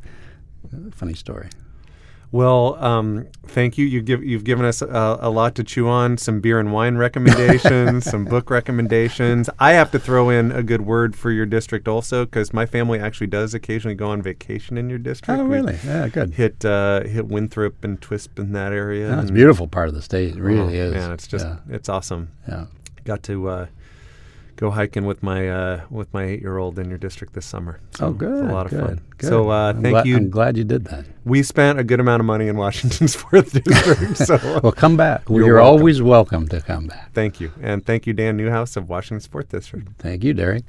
uh, 0.74 0.92
funny 0.92 1.14
story. 1.14 1.48
Well, 2.32 2.76
um, 2.84 3.28
thank 3.48 3.78
you. 3.78 3.86
You 3.86 4.02
give 4.02 4.24
you've 4.24 4.44
given 4.44 4.64
us 4.64 4.84
a, 4.84 5.18
a 5.20 5.30
lot 5.32 5.56
to 5.56 5.64
chew 5.64 5.88
on. 5.88 6.18
Some 6.18 6.42
beer 6.42 6.60
and 6.60 6.72
wine 6.72 6.96
recommendations, 6.96 8.06
some 8.10 8.26
book 8.26 8.52
recommendations. 8.52 9.50
I 9.58 9.74
have 9.74 9.90
to 9.92 10.00
throw 10.00 10.30
in 10.30 10.52
a 10.52 10.62
good 10.62 10.82
word 10.82 11.16
for 11.16 11.32
your 11.32 11.48
district 11.48 11.88
also, 11.88 12.26
because 12.26 12.54
my 12.54 12.68
family 12.68 13.00
actually 13.00 13.28
does 13.28 13.56
occasionally 13.56 13.96
go 13.96 14.10
on 14.10 14.22
vacation 14.22 14.78
in 14.78 14.90
your 14.90 15.00
district. 15.00 15.40
Oh, 15.40 15.44
We 15.44 15.56
really? 15.56 15.80
Yeah, 15.84 16.08
good. 16.08 16.36
Hit 16.36 16.64
uh, 16.64 17.04
hit 17.04 17.28
Winthrop 17.28 17.84
and 17.84 18.00
Twisp 18.00 18.38
in 18.38 18.52
that 18.54 18.74
area. 18.74 19.10
Yeah, 19.10 19.22
it's 19.22 19.32
a 19.32 19.34
beautiful 19.34 19.68
part 19.68 19.90
of 19.90 19.96
the 19.96 20.02
state. 20.02 20.36
It 20.36 20.40
oh, 20.40 20.42
really 20.42 20.78
is. 20.78 20.94
Man, 20.94 21.12
it's 21.12 21.28
just 21.28 21.46
yeah, 21.46 21.58
it's 21.70 21.90
awesome. 21.90 22.30
yeah. 22.48 22.66
Got 23.06 23.24
to 23.24 23.50
uh, 23.50 23.66
go 24.60 24.70
hiking 24.72 25.06
with 25.06 25.24
my 25.24 25.48
uh, 25.50 25.82
with 25.90 26.14
my 26.14 26.24
eight 26.26 26.42
year 26.42 26.58
old 26.58 26.78
in 26.78 26.90
your 26.90 26.98
district 26.98 27.34
this 27.34 27.46
summer. 27.46 27.80
So 27.92 28.08
Oh, 28.08 28.12
good. 28.12 28.44
It's 28.44 28.52
a 28.52 28.54
lot 28.54 28.66
of 28.66 28.72
good, 28.72 28.86
fun. 28.86 29.02
good. 29.18 29.30
So 29.30 29.50
uh, 29.50 29.74
thank 29.74 30.06
you. 30.06 30.18
I'm 30.18 30.30
glad 30.30 30.58
you 30.58 30.66
did 30.66 30.84
that. 30.86 31.06
we 31.24 31.44
spent 31.44 31.80
a 31.80 31.84
good 31.84 32.00
amount 32.02 32.20
of 32.20 32.26
money 32.26 32.48
in 32.50 32.58
Washington's 32.58 33.16
fourth 33.24 33.54
district. 33.64 34.18
So 34.18 34.38
Well, 34.64 34.74
come 34.74 34.98
back. 34.98 35.24
You're 35.30 35.46
You're, 35.46 35.56
welcome. 35.56 35.80
always 35.80 36.02
welcome 36.02 36.48
to 36.50 36.60
come 36.62 36.88
back. 36.88 37.14
Thank 37.14 37.40
you. 37.40 37.52
And 37.62 37.86
thank 37.86 38.06
you, 38.06 38.14
Dan 38.14 38.36
Newhouse 38.36 38.76
of 38.76 38.90
Washington's 38.90 39.28
Fourth 39.28 39.50
District. 39.50 39.88
Thank 39.98 40.24
you, 40.26 40.34
Derek. 40.34 40.64